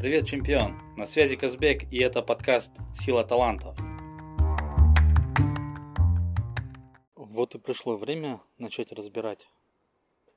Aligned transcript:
Привет, 0.00 0.26
чемпион! 0.26 0.96
На 0.96 1.04
связи 1.04 1.36
Казбек, 1.36 1.82
и 1.92 1.98
это 1.98 2.22
подкаст 2.22 2.70
«Сила 2.94 3.22
талантов». 3.22 3.76
Вот 7.16 7.54
и 7.54 7.58
пришло 7.58 7.98
время 7.98 8.40
начать 8.56 8.92
разбирать 8.92 9.46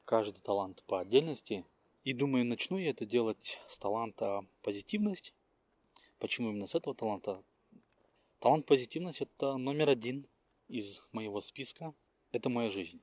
каждый 0.04 0.42
талант 0.42 0.84
по 0.86 1.00
отдельности. 1.00 1.64
И 2.04 2.12
думаю, 2.12 2.44
начну 2.44 2.78
я 2.78 2.90
это 2.90 3.06
делать 3.06 3.58
с 3.70 3.78
таланта 3.78 4.46
позитивность. 4.64 5.34
Почему 6.20 6.50
именно 6.50 6.68
с 6.68 6.76
этого 6.76 6.94
таланта? 6.94 7.42
Талант 8.40 8.66
позитивность– 8.66 9.22
это 9.22 9.56
номер 9.56 9.88
один 9.88 10.28
из 10.68 11.02
моего 11.14 11.40
списка. 11.40 11.94
Это 12.34 12.50
моя 12.50 12.70
жизнь. 12.70 13.00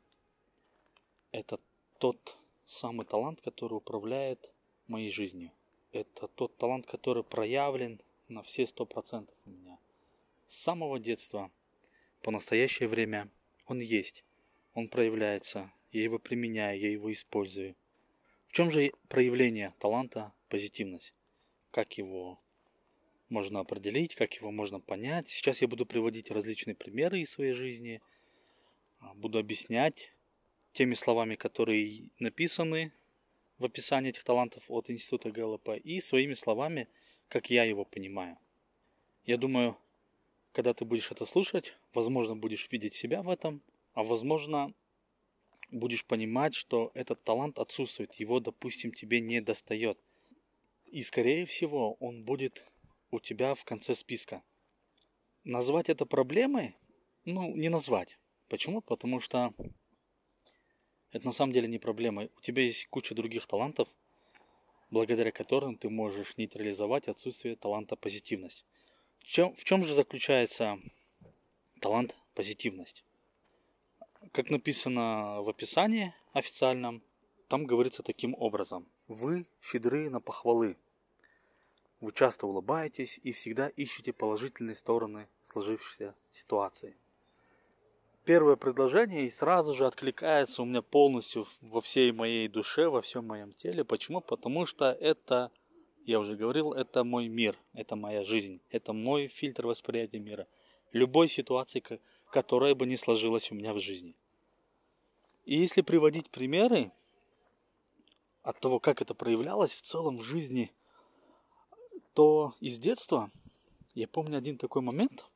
Это 1.33 1.59
тот 1.97 2.37
самый 2.67 3.07
талант, 3.07 3.41
который 3.41 3.79
управляет 3.79 4.53
моей 4.89 5.11
жизнью. 5.11 5.53
Это 5.93 6.29
тот 6.29 6.57
талант, 6.57 6.87
который 6.87 7.25
проявлен 7.25 8.01
на 8.29 8.43
все 8.43 8.65
сто 8.67 8.87
процентов 8.87 9.37
у 9.45 9.51
меня. 9.51 9.79
С 10.47 10.57
самого 10.63 11.01
детства 11.01 11.51
по 12.23 12.31
настоящее 12.31 12.89
время 12.89 13.29
он 13.67 13.81
есть. 13.81 14.25
Он 14.75 14.89
проявляется. 14.89 15.73
Я 15.91 16.05
его 16.05 16.19
применяю, 16.19 16.79
я 16.79 16.91
его 16.91 17.11
использую. 17.11 17.75
В 18.47 18.53
чем 18.53 18.71
же 18.71 18.93
проявление 19.09 19.75
таланта 19.79 20.33
позитивность? 20.49 21.15
Как 21.73 21.99
его 21.99 22.39
можно 23.29 23.61
определить, 23.61 24.15
как 24.15 24.35
его 24.35 24.53
можно 24.53 24.81
понять? 24.81 25.29
Сейчас 25.29 25.61
я 25.61 25.69
буду 25.69 25.87
приводить 25.87 26.31
различные 26.31 26.75
примеры 26.75 27.21
из 27.21 27.31
своей 27.31 27.53
жизни. 27.53 28.01
Буду 29.15 29.39
объяснять, 29.39 30.13
теми 30.73 30.95
словами, 30.95 31.35
которые 31.35 32.11
написаны 32.19 32.93
в 33.61 33.65
описании 33.67 34.09
этих 34.09 34.25
талантов 34.25 34.65
от 34.71 34.91
Института 34.91 35.31
ГЛП, 35.31 35.69
и 35.85 36.01
своими 36.01 36.33
словами, 36.35 36.89
как 37.29 37.51
я 37.51 37.65
его 37.65 37.85
понимаю. 37.85 38.39
Я 39.25 39.37
думаю, 39.37 39.77
когда 40.53 40.73
ты 40.73 40.85
будешь 40.85 41.11
это 41.13 41.27
слушать, 41.27 41.77
возможно, 41.93 42.35
будешь 42.35 42.69
видеть 42.73 42.95
себя 42.95 43.23
в 43.23 43.29
этом, 43.29 43.63
а 43.93 44.03
возможно, 44.03 44.73
будешь 45.71 46.07
понимать, 46.07 46.55
что 46.55 46.91
этот 46.95 47.23
талант 47.23 47.59
отсутствует, 47.59 48.15
его, 48.15 48.41
допустим, 48.41 48.93
тебе 48.93 49.21
не 49.21 49.43
достает. 49.43 49.99
И, 50.87 51.03
скорее 51.03 51.45
всего, 51.45 51.95
он 52.01 52.25
будет 52.25 52.67
у 53.11 53.21
тебя 53.21 53.55
в 53.55 53.65
конце 53.65 53.95
списка. 53.95 54.43
Назвать 55.45 55.91
это 55.91 56.07
проблемой? 56.07 56.77
Ну, 57.27 57.55
не 57.55 57.69
назвать. 57.69 58.19
Почему? 58.49 58.81
Потому 58.81 59.21
что 59.21 59.53
это 61.13 61.27
на 61.27 61.33
самом 61.33 61.53
деле 61.53 61.69
не 61.69 61.79
проблема. 61.79 62.29
У 62.37 62.41
тебя 62.41 62.63
есть 62.63 62.87
куча 62.89 63.15
других 63.15 63.47
талантов, 63.47 63.89
благодаря 64.91 65.33
которым 65.33 65.77
ты 65.77 65.89
можешь 65.89 66.37
нейтрализовать 66.37 67.09
отсутствие 67.09 67.57
таланта 67.57 67.97
позитивность. 67.97 68.65
В 69.19 69.27
чем, 69.27 69.55
в 69.55 69.65
чем 69.65 69.85
же 69.85 69.95
заключается 69.95 70.79
талант 71.81 72.17
позитивность? 72.35 73.05
Как 74.33 74.51
написано 74.51 75.43
в 75.43 75.49
описании 75.49 76.15
официальном, 76.33 77.03
там 77.49 77.67
говорится 77.67 78.03
таким 78.03 78.35
образом. 78.35 78.87
Вы 79.09 79.47
щедры 79.61 80.11
на 80.11 80.21
похвалы. 80.21 80.77
Вы 82.01 82.13
часто 82.13 82.47
улыбаетесь 82.47 83.19
и 83.23 83.33
всегда 83.33 83.69
ищете 83.69 84.13
положительные 84.13 84.75
стороны 84.75 85.29
сложившейся 85.43 86.15
ситуации 86.31 86.97
первое 88.31 88.55
предложение 88.55 89.25
и 89.25 89.29
сразу 89.29 89.73
же 89.73 89.89
откликается 89.89 90.63
у 90.63 90.65
меня 90.65 90.83
полностью 90.83 91.49
во 91.61 91.81
всей 91.81 92.13
моей 92.13 92.47
душе, 92.47 92.89
во 92.89 93.03
всем 93.03 93.27
моем 93.27 93.53
теле. 93.53 93.83
Почему? 93.83 94.21
Потому 94.21 94.67
что 94.67 94.93
это, 94.93 95.51
я 96.07 96.21
уже 96.21 96.37
говорил, 96.37 96.73
это 96.73 97.03
мой 97.03 97.27
мир, 97.27 97.59
это 97.73 97.97
моя 97.97 98.23
жизнь, 98.23 98.61
это 98.71 98.93
мой 98.93 99.27
фильтр 99.27 99.67
восприятия 99.67 100.21
мира. 100.21 100.47
Любой 100.93 101.27
ситуации, 101.27 101.83
которая 102.31 102.77
бы 102.77 102.87
не 102.87 102.97
сложилась 102.97 103.51
у 103.51 103.57
меня 103.57 103.75
в 103.75 103.81
жизни. 103.81 104.15
И 105.45 105.57
если 105.57 105.83
приводить 105.83 106.31
примеры 106.31 106.93
от 108.45 108.61
того, 108.61 108.79
как 108.79 109.03
это 109.03 109.13
проявлялось 109.13 109.75
в 109.75 109.83
целом 109.83 110.19
в 110.19 110.23
жизни, 110.23 110.71
то 112.15 112.55
из 112.61 112.79
детства 112.79 113.29
я 113.95 114.07
помню 114.07 114.39
один 114.39 114.57
такой 114.57 114.83
момент. 114.83 115.27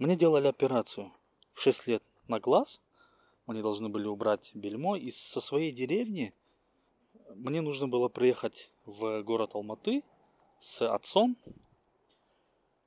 Мне 0.00 0.16
делали 0.16 0.48
операцию– 0.48 1.12
в 1.56 1.60
6 1.62 1.86
лет 1.86 2.02
на 2.28 2.40
глаз. 2.40 2.80
Мне 3.46 3.62
должны 3.62 3.88
были 3.88 4.06
убрать 4.06 4.50
бельмо. 4.54 4.96
И 4.96 5.10
со 5.10 5.40
своей 5.40 5.72
деревни 5.72 6.34
мне 7.34 7.60
нужно 7.60 7.88
было 7.88 8.08
приехать 8.08 8.70
в 8.84 9.22
город 9.22 9.54
Алматы 9.54 10.02
с 10.60 10.88
отцом. 10.88 11.36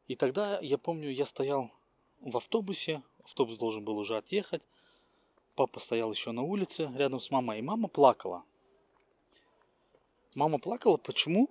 И 0.07 0.15
тогда, 0.15 0.59
я 0.59 0.77
помню, 0.77 1.11
я 1.11 1.25
стоял 1.25 1.71
в 2.19 2.35
автобусе. 2.37 3.03
Автобус 3.23 3.57
должен 3.57 3.85
был 3.85 3.97
уже 3.97 4.17
отъехать. 4.17 4.61
Папа 5.55 5.79
стоял 5.79 6.11
еще 6.11 6.31
на 6.31 6.41
улице 6.41 6.91
рядом 6.95 7.19
с 7.19 7.31
мамой. 7.31 7.59
И 7.59 7.61
мама 7.61 7.87
плакала. 7.87 8.43
Мама 10.35 10.59
плакала, 10.59 10.97
почему? 10.97 11.49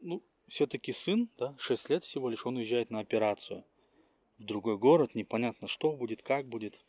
Ну, 0.00 0.22
все-таки 0.48 0.92
сын, 0.92 1.28
да, 1.38 1.54
6 1.58 1.90
лет 1.90 2.04
всего 2.04 2.28
лишь, 2.28 2.46
он 2.46 2.56
уезжает 2.56 2.90
на 2.90 3.00
операцию 3.00 3.64
в 4.38 4.44
другой 4.44 4.76
город, 4.78 5.14
непонятно 5.14 5.68
что 5.68 5.92
будет, 5.92 6.22
как 6.22 6.46
будет. 6.46 6.80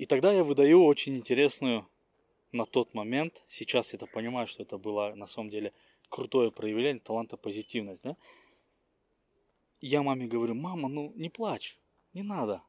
И 0.00 0.06
тогда 0.06 0.32
я 0.32 0.44
выдаю 0.44 0.82
очень 0.86 1.18
интересную 1.18 1.86
на 2.52 2.64
тот 2.64 2.94
момент, 2.94 3.44
сейчас 3.48 3.92
я 3.92 3.98
это 3.98 4.06
понимаю, 4.06 4.46
что 4.46 4.62
это 4.62 4.78
было 4.78 5.12
на 5.14 5.26
самом 5.26 5.50
деле 5.50 5.74
крутое 6.08 6.50
проявление 6.50 7.02
таланта 7.02 7.36
позитивность, 7.36 8.02
да? 8.02 8.16
Я 9.82 10.02
маме 10.02 10.26
говорю, 10.26 10.54
мама, 10.54 10.88
ну 10.88 11.12
не 11.16 11.28
плачь, 11.28 11.78
не 12.14 12.22
надо. 12.22 12.62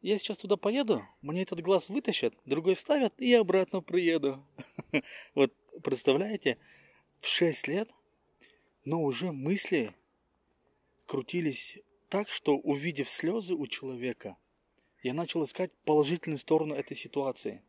Я 0.00 0.16
сейчас 0.16 0.38
туда 0.38 0.56
поеду, 0.56 1.06
мне 1.20 1.42
этот 1.42 1.60
глаз 1.60 1.90
вытащат, 1.90 2.32
другой 2.46 2.74
вставят, 2.74 3.12
и 3.20 3.28
я 3.28 3.40
обратно 3.40 3.82
приеду. 3.82 4.42
Вот 5.34 5.52
представляете, 5.84 6.56
в 7.20 7.26
6 7.26 7.68
лет, 7.68 7.90
но 8.86 9.02
уже 9.02 9.30
мысли 9.30 9.92
крутились 11.04 11.80
так, 12.08 12.30
что 12.30 12.56
увидев 12.56 13.10
слезы 13.10 13.54
у 13.54 13.66
человека, 13.66 14.38
я 15.08 15.14
начал 15.14 15.42
искать 15.42 15.72
положительную 15.86 16.38
сторону 16.38 16.74
этой 16.74 16.94
ситуации. 16.94 17.62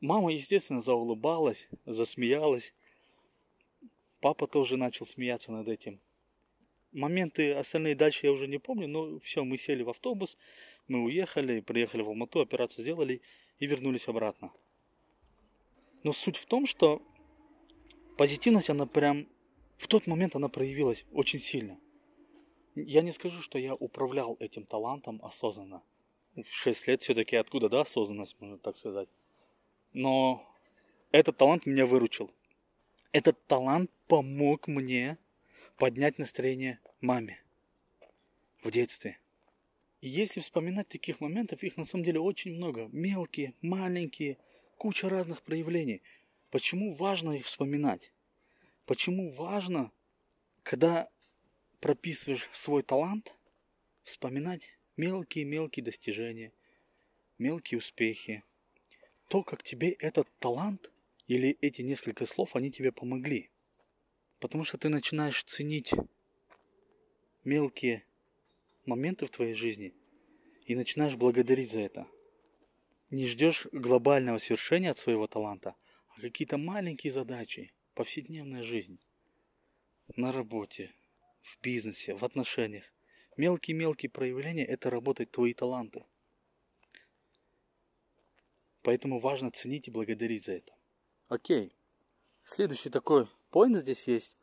Мама, 0.00 0.32
естественно, 0.32 0.80
заулыбалась, 0.80 1.68
засмеялась. 1.86 2.74
Папа 4.20 4.48
тоже 4.48 4.76
начал 4.76 5.06
смеяться 5.06 5.52
над 5.52 5.68
этим. 5.68 6.00
Моменты 6.90 7.52
остальные 7.52 7.94
дальше 7.94 8.26
я 8.26 8.32
уже 8.32 8.48
не 8.48 8.58
помню, 8.58 8.88
но 8.88 9.20
все, 9.20 9.44
мы 9.44 9.56
сели 9.56 9.84
в 9.84 9.90
автобус, 9.90 10.36
мы 10.88 11.04
уехали, 11.04 11.60
приехали 11.60 12.02
в 12.02 12.08
Алмату, 12.08 12.40
операцию 12.40 12.82
сделали 12.82 13.22
и 13.60 13.66
вернулись 13.66 14.08
обратно. 14.08 14.52
Но 16.02 16.12
суть 16.12 16.36
в 16.36 16.46
том, 16.46 16.66
что 16.66 17.00
позитивность, 18.18 18.70
она 18.70 18.86
прям 18.86 19.28
в 19.78 19.86
тот 19.86 20.08
момент 20.08 20.34
она 20.34 20.48
проявилась 20.48 21.04
очень 21.12 21.38
сильно– 21.38 21.78
я 22.74 23.02
не 23.02 23.12
скажу, 23.12 23.42
что 23.42 23.58
я 23.58 23.74
управлял 23.74 24.36
этим 24.38 24.64
талантом 24.64 25.20
осознанно. 25.22 25.82
В 26.44 26.54
6 26.54 26.88
лет 26.88 27.02
все-таки 27.02 27.36
откуда, 27.36 27.68
да, 27.68 27.80
осознанность, 27.82 28.36
можно 28.40 28.58
так 28.58 28.76
сказать. 28.76 29.08
Но 29.92 30.46
этот 31.10 31.36
талант 31.36 31.66
меня 31.66 31.86
выручил. 31.86 32.30
Этот 33.12 33.44
талант 33.46 33.90
помог 34.06 34.68
мне 34.68 35.18
поднять 35.76 36.18
настроение 36.18 36.78
маме 37.00 37.42
в 38.62 38.70
детстве. 38.70 39.18
И 40.00 40.08
если 40.08 40.40
вспоминать 40.40 40.88
таких 40.88 41.20
моментов, 41.20 41.62
их 41.62 41.76
на 41.76 41.84
самом 41.84 42.04
деле 42.04 42.20
очень 42.20 42.54
много. 42.54 42.88
Мелкие, 42.92 43.54
маленькие, 43.60 44.38
куча 44.78 45.08
разных 45.08 45.42
проявлений. 45.42 46.02
Почему 46.50 46.92
важно 46.92 47.32
их 47.32 47.46
вспоминать? 47.46 48.12
Почему 48.86 49.30
важно, 49.32 49.92
когда 50.62 51.08
прописываешь 51.80 52.48
свой 52.52 52.82
талант, 52.82 53.36
вспоминать 54.04 54.78
мелкие-мелкие 55.00 55.82
достижения, 55.82 56.52
мелкие 57.38 57.78
успехи. 57.78 58.44
То, 59.28 59.42
как 59.42 59.62
тебе 59.62 59.92
этот 59.92 60.28
талант 60.38 60.90
или 61.26 61.56
эти 61.62 61.80
несколько 61.80 62.26
слов, 62.26 62.54
они 62.54 62.70
тебе 62.70 62.92
помогли. 62.92 63.50
Потому 64.40 64.64
что 64.64 64.76
ты 64.76 64.90
начинаешь 64.90 65.42
ценить 65.44 65.92
мелкие 67.44 68.04
моменты 68.84 69.24
в 69.24 69.30
твоей 69.30 69.54
жизни 69.54 69.94
и 70.66 70.74
начинаешь 70.74 71.16
благодарить 71.16 71.70
за 71.70 71.80
это. 71.80 72.06
Не 73.10 73.26
ждешь 73.26 73.66
глобального 73.72 74.36
свершения 74.36 74.90
от 74.90 74.98
своего 74.98 75.26
таланта, 75.26 75.76
а 76.08 76.20
какие-то 76.20 76.58
маленькие 76.58 77.12
задачи, 77.12 77.72
повседневная 77.94 78.62
жизнь, 78.62 78.98
на 80.16 80.30
работе, 80.30 80.92
в 81.40 81.58
бизнесе, 81.62 82.14
в 82.14 82.22
отношениях. 82.22 82.84
Мелкие-мелкие 83.36 84.10
проявления– 84.10 84.64
это 84.66 84.90
работают 84.90 85.30
твои 85.30 85.54
таланты. 85.54 86.04
Поэтому 88.82 89.18
важно 89.18 89.50
ценить 89.50 89.88
и 89.88 89.90
благодарить 89.90 90.44
за 90.44 90.54
это. 90.54 90.72
Окей. 91.28 91.72
Следующий 92.44 92.90
такой 92.90 93.28
поинт 93.50 93.76
здесь 93.76 94.08
есть. 94.08 94.36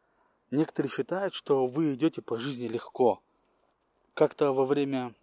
Некоторые 0.52 0.92
считают, 0.92 1.34
что 1.34 1.66
вы 1.68 1.96
идете 1.96 2.22
по 2.22 2.38
жизни 2.38 2.68
легко. 2.68 3.22
Как-то 4.14 4.54
во 4.54 4.66
время 4.66 5.14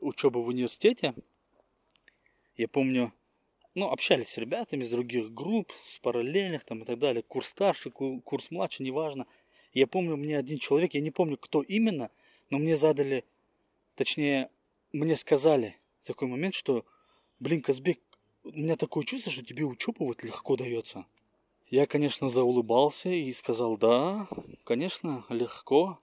учебы 0.00 0.42
в 0.42 0.48
университете, 0.48 1.14
я 2.56 2.66
помню, 2.66 3.12
ну, 3.74 3.90
общались 3.90 4.30
с 4.30 4.38
ребятами 4.38 4.82
из 4.82 4.90
других 4.90 5.32
групп, 5.32 5.72
с 5.86 5.98
параллельных 6.00 6.64
там 6.64 6.82
и 6.82 6.84
так 6.84 6.98
далее, 6.98 7.22
курс 7.22 7.48
старший, 7.48 7.92
курс 7.92 8.50
младший, 8.50 8.84
неважно. 8.84 9.26
Я 9.72 9.86
помню, 9.86 10.16
мне 10.16 10.36
один 10.36 10.58
человек, 10.58 10.94
я 10.94 11.00
не 11.00 11.12
помню, 11.12 11.36
кто 11.36 11.62
именно, 11.62 12.10
но 12.50 12.58
мне 12.58 12.76
задали, 12.76 13.24
точнее, 13.94 14.50
мне 14.92 15.16
сказали 15.16 15.76
такой 16.04 16.28
момент, 16.28 16.54
что, 16.54 16.84
блин, 17.38 17.60
Казбек, 17.60 18.00
у 18.42 18.50
меня 18.50 18.76
такое 18.76 19.04
чувство, 19.04 19.30
что 19.30 19.44
тебе 19.44 19.64
учеба 19.64 20.04
вот 20.04 20.22
легко 20.22 20.56
дается. 20.56 21.04
Я, 21.68 21.86
конечно, 21.86 22.30
заулыбался 22.30 23.10
и 23.10 23.30
сказал, 23.34 23.76
да, 23.76 24.26
конечно, 24.64 25.26
легко. 25.28 26.00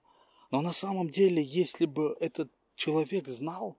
Но 0.52 0.62
на 0.62 0.72
самом 0.72 1.10
деле, 1.10 1.42
если 1.42 1.86
бы 1.86 2.16
этот 2.20 2.52
человек 2.76 3.28
знал 3.28 3.76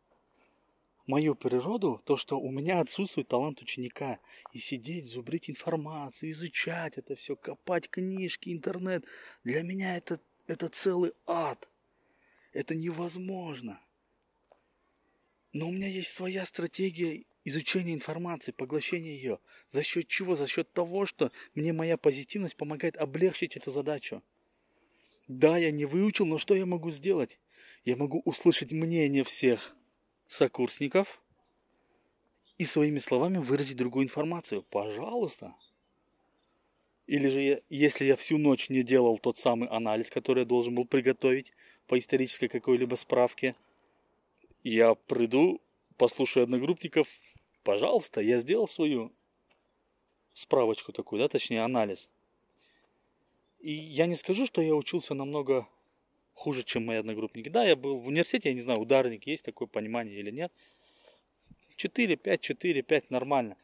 мою 1.07 1.37
природу, 1.37 2.01
то, 2.05 2.17
что 2.17 2.41
у 2.41 2.51
меня 2.51 2.81
отсутствует 2.81 3.29
талант 3.29 3.63
ученика, 3.63 4.19
и 4.53 4.59
сидеть, 4.59 5.07
зубрить 5.07 5.49
информацию, 5.49 6.33
изучать 6.33 6.99
это 6.99 7.15
все, 7.15 7.37
копать 7.37 7.89
книжки, 7.89 8.53
интернет, 8.53 9.05
для 9.45 9.63
меня 9.63 9.97
это, 9.97 10.19
это 10.49 10.69
целый 10.69 11.13
ад. 11.27 11.69
Это 12.57 12.75
невозможно. 12.75 13.79
Но 15.53 15.69
у 15.69 15.71
меня 15.71 15.89
есть 15.89 16.09
своя 16.09 16.43
стратегия 16.47 17.27
изучения 17.45 17.93
информации, 17.93 18.51
поглощения 18.51 19.13
ее. 19.13 19.41
За 19.69 19.83
счет 19.83 20.09
чего? 20.09 20.35
За 20.35 20.47
счет 20.47 20.73
того, 20.73 21.05
что 21.05 21.33
мне 21.55 21.75
моя 21.75 21.99
позитивность 21.99 22.57
помогает 22.57 22.97
облегчить 22.97 23.59
эту 23.59 23.71
задачу. 23.71 24.23
Да, 25.29 25.59
я 25.59 25.71
не 25.71 25.85
выучил, 25.85 26.25
но 26.25 26.39
что 26.39 26.55
я 26.55 26.65
могу 26.65 26.89
сделать? 26.89 27.39
Я 27.85 27.97
могу 27.97 28.23
услышать 28.25 28.73
мнение 28.73 29.23
всех 29.23 29.77
сокурсников 30.27 31.21
и 32.57 32.65
своими 32.65 33.01
словами 33.01 33.37
выразить 33.37 33.77
другую 33.77 34.07
информацию. 34.07 34.63
Пожалуйста. 34.63 35.55
Или 37.07 37.29
же, 37.29 37.43
я, 37.43 37.61
если 37.69 38.07
я 38.07 38.17
всю 38.17 38.39
ночь 38.39 38.71
не 38.71 38.83
делал 38.83 39.19
тот 39.19 39.37
самый 39.37 39.69
анализ, 39.69 40.09
который 40.09 40.41
я 40.41 40.45
должен 40.47 40.75
был 40.75 40.87
приготовить 40.87 41.53
по 41.87 41.99
исторической 41.99 42.49
какой-либо 42.49 42.95
справке, 42.97 43.55
я 44.63 44.95
приду, 44.95 45.61
послушаю 45.97 46.45
одногруппников, 46.45 47.09
пожалуйста, 47.63 48.21
я 48.21 48.39
сделал 48.39 48.67
свою 48.67 49.13
справочку 50.35 50.93
такую, 50.93 51.21
да, 51.21 51.29
точнее 51.29 51.63
анализ. 51.63 52.09
И 53.61 53.73
я 53.73 54.07
не 54.07 54.17
скажу, 54.17 54.47
что 54.47 54.61
я 54.61 54.75
учился 54.75 55.15
намного 55.15 55.67
хуже, 56.35 56.63
чем 56.63 56.87
мои 56.87 56.99
одногруппники. 56.99 57.49
Да, 57.49 57.65
я 57.65 57.75
был 57.75 57.97
в 57.97 58.09
университете, 58.09 58.51
я 58.51 58.55
не 58.55 58.61
знаю, 58.61 58.81
ударник 58.81 59.27
есть 59.27 59.45
такое 59.45 59.67
понимание 59.67 60.19
или 60.19 60.31
нет. 60.31 60.53
4, 61.77 62.17
5, 62.17 62.41
4, 62.41 62.83
5 62.83 63.11
нормально. 63.11 63.57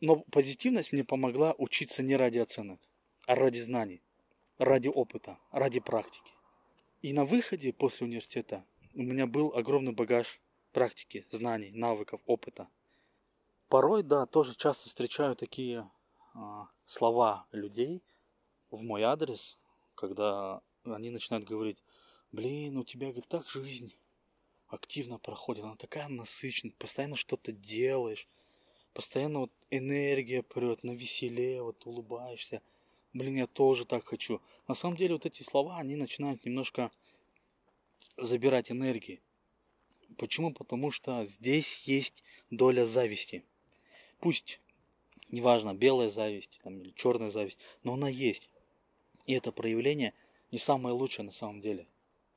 Но 0.00 0.16
позитивность 0.16 0.92
мне 0.92 1.04
помогла 1.04 1.54
учиться 1.58 2.02
не 2.02 2.16
ради 2.16 2.38
оценок, 2.38 2.80
а 3.26 3.34
ради 3.34 3.58
знаний, 3.58 4.00
ради 4.58 4.88
опыта, 4.88 5.38
ради 5.52 5.80
практики. 5.80 6.32
И 7.02 7.12
на 7.12 7.24
выходе 7.24 7.72
после 7.72 8.06
университета 8.06 8.64
у 8.94 9.02
меня 9.02 9.26
был 9.26 9.54
огромный 9.54 9.92
багаж 9.92 10.40
практики, 10.72 11.26
знаний, 11.30 11.70
навыков, 11.72 12.20
опыта– 12.26 12.68
Порой, 13.70 14.02
да, 14.02 14.26
тоже 14.26 14.56
часто 14.56 14.88
встречаю 14.88 15.36
такие 15.36 15.88
а, 16.34 16.66
слова 16.86 17.46
людей 17.52 18.02
в 18.72 18.82
мой 18.82 19.04
адрес, 19.04 19.56
когда 19.94 20.60
они 20.82 21.10
начинают 21.10 21.46
говорить, 21.46 21.78
блин, 22.32 22.78
у 22.78 22.84
тебя 22.84 23.06
говорит, 23.06 23.28
так 23.28 23.48
жизнь 23.48 23.94
активно 24.66 25.20
проходит, 25.20 25.62
она 25.62 25.76
такая 25.76 26.08
насыщенная, 26.08 26.74
постоянно 26.78 27.14
что-то 27.14 27.52
делаешь, 27.52 28.26
постоянно 28.92 29.38
вот 29.38 29.52
энергия 29.70 30.42
прет, 30.42 30.82
на 30.82 30.90
веселее, 30.90 31.62
вот 31.62 31.86
улыбаешься. 31.86 32.62
Блин, 33.12 33.36
я 33.36 33.46
тоже 33.46 33.84
так 33.84 34.04
хочу. 34.06 34.40
На 34.68 34.74
самом 34.74 34.96
деле 34.96 35.14
вот 35.14 35.26
эти 35.26 35.42
слова, 35.42 35.78
они 35.78 35.96
начинают 35.96 36.44
немножко 36.44 36.90
забирать 38.16 38.70
энергии. 38.70 39.20
Почему? 40.16 40.52
Потому 40.52 40.90
что 40.90 41.24
здесь 41.24 41.84
есть 41.88 42.22
доля 42.50 42.84
зависти 42.86 43.44
пусть, 44.20 44.60
неважно, 45.30 45.74
белая 45.74 46.08
зависть 46.08 46.60
там, 46.62 46.80
или 46.80 46.90
черная 46.90 47.30
зависть, 47.30 47.58
но 47.82 47.94
она 47.94 48.08
есть. 48.08 48.48
И 49.26 49.32
это 49.32 49.50
проявление 49.52 50.14
не 50.52 50.58
самое 50.58 50.94
лучшее 50.94 51.26
на 51.26 51.32
самом 51.32 51.60
деле. 51.60 51.86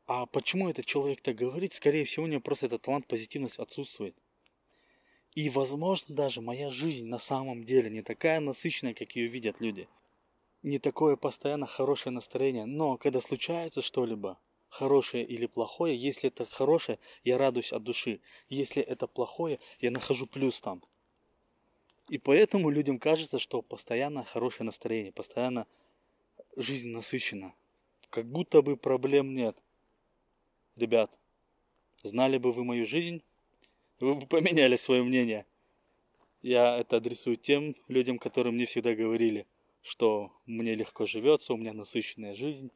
А 0.06 0.26
почему 0.26 0.70
этот 0.70 0.86
человек 0.86 1.22
так 1.22 1.36
говорит? 1.36 1.74
Скорее 1.74 2.06
всего, 2.06 2.26
у 2.26 2.28
него 2.28 2.42
просто 2.42 2.66
этот 2.66 2.82
талант 2.82 3.08
позитивность 3.08 3.60
отсутствует. 3.60 4.16
И, 5.36 5.50
возможно, 5.50 6.14
даже 6.14 6.42
моя 6.42 6.70
жизнь 6.70 7.08
на 7.08 7.18
самом 7.18 7.64
деле 7.64 7.90
не 7.90 8.02
такая 8.02 8.40
насыщенная, 8.40 8.94
как 8.94 9.16
ее 9.16 9.28
видят 9.28 9.62
люди. 9.62 9.88
Не 10.64 10.80
такое 10.80 11.18
постоянно 11.18 11.68
хорошее 11.68 12.14
настроение. 12.14 12.66
Но 12.66 12.98
когда 12.98 13.20
случается 13.20 13.82
что-либо, 13.82 14.40
хорошее 14.70 15.26
или 15.26 15.46
плохое, 15.46 15.96
если 15.96 16.30
это 16.30 16.46
хорошее, 16.46 17.00
я 17.26 17.38
радуюсь 17.38 17.74
от 17.74 17.84
души. 17.84 18.22
Если 18.48 18.82
это 18.82 19.06
плохое, 19.08 19.60
я 19.80 19.92
нахожу 19.92 20.26
плюс 20.26 20.62
там. 20.62 20.82
И 22.10 22.18
поэтому 22.18 22.70
людям 22.70 22.98
кажется, 22.98 23.40
что 23.40 23.62
постоянно 23.62 24.24
хорошее 24.24 24.66
настроение, 24.66 25.12
постоянно 25.12 25.68
жизнь 26.56 26.90
насыщена. 26.90 27.54
Как 28.10 28.26
будто 28.26 28.62
бы 28.62 28.78
проблем 28.78 29.36
нет. 29.36 29.58
Ребят, 30.78 31.12
знали 32.04 32.38
бы 32.38 32.52
вы 32.54 32.64
мою 32.64 32.86
жизнь, 32.86 33.22
вы 34.00 34.16
бы 34.16 34.26
поменяли 34.28 34.78
свое 34.78 35.04
мнение. 35.04 35.46
Я 36.42 36.78
это 36.78 36.98
адресую 36.98 37.38
тем 37.38 37.76
людям, 37.88 38.18
которые 38.18 38.54
мне 38.54 38.66
всегда 38.66 38.96
говорили, 38.96 39.46
что 39.84 40.32
мне 40.46 40.74
легко 40.74 41.06
живется, 41.06 41.54
у 41.54 41.58
меня 41.58 41.74
насыщенная 41.74 42.34
жизнь. 42.34 42.72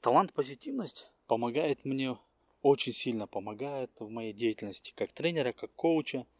Талант 0.00 0.32
позитивность 0.32 1.10
помогает 1.26 1.84
мне, 1.84 2.16
очень 2.62 2.94
сильно 2.94 3.26
помогает 3.26 3.90
в 3.98 4.08
моей 4.08 4.32
деятельности 4.32 4.94
как 4.96 5.12
тренера, 5.12 5.52
как 5.52 5.74
коуча– 5.74 6.26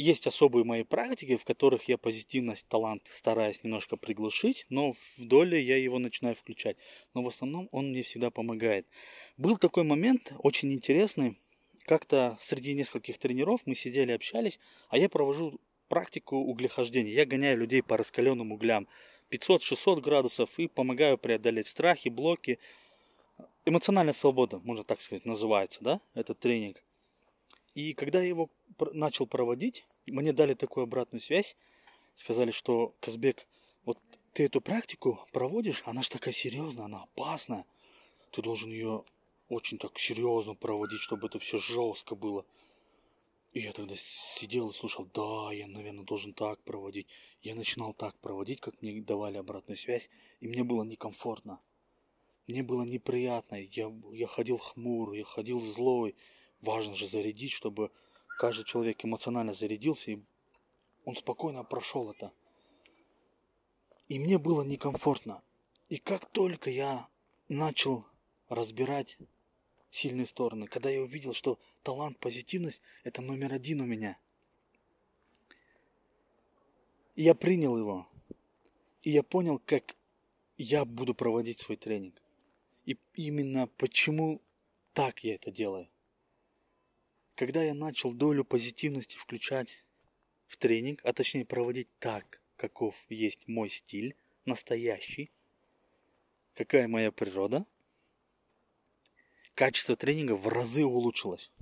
есть 0.00 0.26
особые 0.26 0.64
мои 0.64 0.82
практики, 0.82 1.36
в 1.36 1.44
которых 1.44 1.84
я 1.88 1.98
позитивность, 1.98 2.66
талант 2.68 3.02
стараюсь 3.12 3.62
немножко 3.62 3.96
приглушить, 3.96 4.64
но 4.70 4.94
в 4.94 5.18
доле 5.18 5.60
я 5.60 5.76
его 5.76 5.98
начинаю 5.98 6.34
включать. 6.34 6.78
Но 7.12 7.22
в 7.22 7.28
основном 7.28 7.68
он 7.70 7.90
мне 7.90 8.02
всегда 8.02 8.30
помогает. 8.30 8.86
Был 9.36 9.58
такой 9.58 9.84
момент 9.84 10.32
очень 10.38 10.72
интересный. 10.72 11.36
Как-то 11.84 12.38
среди 12.40 12.72
нескольких 12.72 13.18
тренеров 13.18 13.60
мы 13.66 13.74
сидели, 13.74 14.12
общались, 14.12 14.58
а 14.88 14.96
я 14.96 15.10
провожу 15.10 15.60
практику 15.90 16.36
углехождения. 16.36 17.12
Я 17.12 17.26
гоняю 17.26 17.58
людей 17.58 17.82
по 17.82 17.96
раскаленным 17.96 18.52
углям 18.52 18.86
500-600 19.30 20.00
градусов 20.00 20.58
и 20.58 20.68
помогаю 20.68 21.18
преодолеть 21.18 21.66
страхи, 21.66 22.08
блоки. 22.08 22.58
Эмоциональная 23.66 24.14
свобода, 24.14 24.60
можно 24.64 24.84
так 24.84 25.00
сказать, 25.00 25.26
называется, 25.26 25.80
да, 25.82 26.00
этот 26.14 26.38
тренинг. 26.38 26.82
И 27.74 27.92
когда 27.92 28.22
я 28.22 28.28
его 28.28 28.48
начал 28.92 29.26
проводить, 29.26 29.84
мне 30.06 30.32
дали 30.32 30.54
такую 30.54 30.84
обратную 30.84 31.20
связь, 31.20 31.56
сказали, 32.14 32.52
что 32.52 32.94
Казбек, 33.00 33.46
вот 33.84 33.98
ты 34.32 34.44
эту 34.44 34.60
практику 34.60 35.20
проводишь, 35.32 35.82
она 35.86 36.02
же 36.02 36.10
такая 36.10 36.32
серьезная, 36.32 36.84
она 36.84 37.02
опасная. 37.02 37.66
Ты 38.30 38.42
должен 38.42 38.70
ее 38.70 39.04
очень 39.48 39.78
так 39.78 39.98
серьезно 39.98 40.54
проводить, 40.54 41.00
чтобы 41.00 41.26
это 41.26 41.40
все 41.40 41.58
жестко 41.58 42.14
было. 42.14 42.44
И 43.52 43.60
я 43.60 43.72
тогда 43.72 43.94
сидел 43.96 44.70
и 44.70 44.72
слушал, 44.72 45.06
да, 45.12 45.52
я, 45.52 45.66
наверное, 45.66 46.04
должен 46.04 46.34
так 46.34 46.62
проводить. 46.62 47.08
Я 47.42 47.56
начинал 47.56 47.92
так 47.92 48.16
проводить, 48.20 48.60
как 48.60 48.80
мне 48.80 49.02
давали 49.02 49.38
обратную 49.38 49.76
связь, 49.76 50.08
и 50.38 50.46
мне 50.46 50.62
было 50.62 50.84
некомфортно. 50.84 51.60
Мне 52.46 52.62
было 52.62 52.82
неприятно, 52.82 53.56
я, 53.56 53.92
я 54.12 54.26
ходил 54.26 54.58
хмурый, 54.58 55.18
я 55.18 55.24
ходил 55.24 55.60
злой. 55.60 56.14
Важно 56.60 56.94
же 56.94 57.06
зарядить, 57.06 57.50
чтобы 57.50 57.90
каждый 58.38 58.64
человек 58.64 59.04
эмоционально 59.04 59.52
зарядился, 59.52 60.12
и 60.12 60.20
он 61.04 61.16
спокойно 61.16 61.64
прошел 61.64 62.10
это. 62.10 62.32
И 64.08 64.18
мне 64.18 64.38
было 64.38 64.62
некомфортно. 64.62 65.42
И 65.88 65.98
как 65.98 66.26
только 66.26 66.70
я 66.70 67.08
начал 67.48 68.04
разбирать 68.48 69.16
сильные 69.90 70.26
стороны, 70.26 70.66
когда 70.66 70.90
я 70.90 71.02
увидел, 71.02 71.34
что 71.34 71.58
талант, 71.82 72.18
позитивность– 72.18 72.82
это 73.04 73.22
номер 73.22 73.52
один 73.52 73.80
у 73.80 73.86
меня, 73.86 74.18
и 77.14 77.22
я 77.22 77.34
принял 77.34 77.76
его, 77.76 78.08
и 79.02 79.10
я 79.10 79.22
понял, 79.22 79.58
как 79.58 79.96
я 80.56 80.84
буду 80.84 81.14
проводить 81.14 81.58
свой 81.58 81.76
тренинг. 81.76 82.20
И 82.84 82.98
именно 83.14 83.66
почему 83.66 84.42
так 84.92 85.24
я 85.24 85.34
это 85.34 85.50
делаю. 85.50 85.88
Когда 87.34 87.62
я 87.62 87.74
начал 87.74 88.12
долю 88.12 88.44
позитивности 88.44 89.16
включать 89.16 89.82
в 90.46 90.56
тренинг, 90.56 91.00
а 91.04 91.12
точнее 91.12 91.44
проводить 91.44 91.88
так, 91.98 92.42
каков 92.56 92.94
есть 93.08 93.46
мой 93.48 93.70
стиль, 93.70 94.16
настоящий, 94.44 95.30
какая 96.54 96.88
моя 96.88 97.12
природа, 97.12 97.64
качество 99.60 99.94
тренинга 99.94 100.32
в 100.32 100.48
разы 100.48 100.86
улучшилось. 100.86 101.52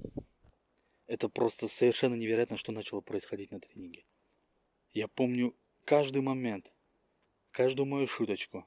Это 1.08 1.28
просто 1.28 1.66
совершенно 1.66 2.14
невероятно, 2.14 2.56
что 2.56 2.70
начало 2.70 3.00
происходить 3.00 3.50
на 3.50 3.58
тренинге. 3.58 4.04
Я 4.92 5.08
помню 5.08 5.52
каждый 5.84 6.22
момент, 6.22 6.72
каждую 7.50 7.86
мою 7.86 8.06
шуточку, 8.06 8.64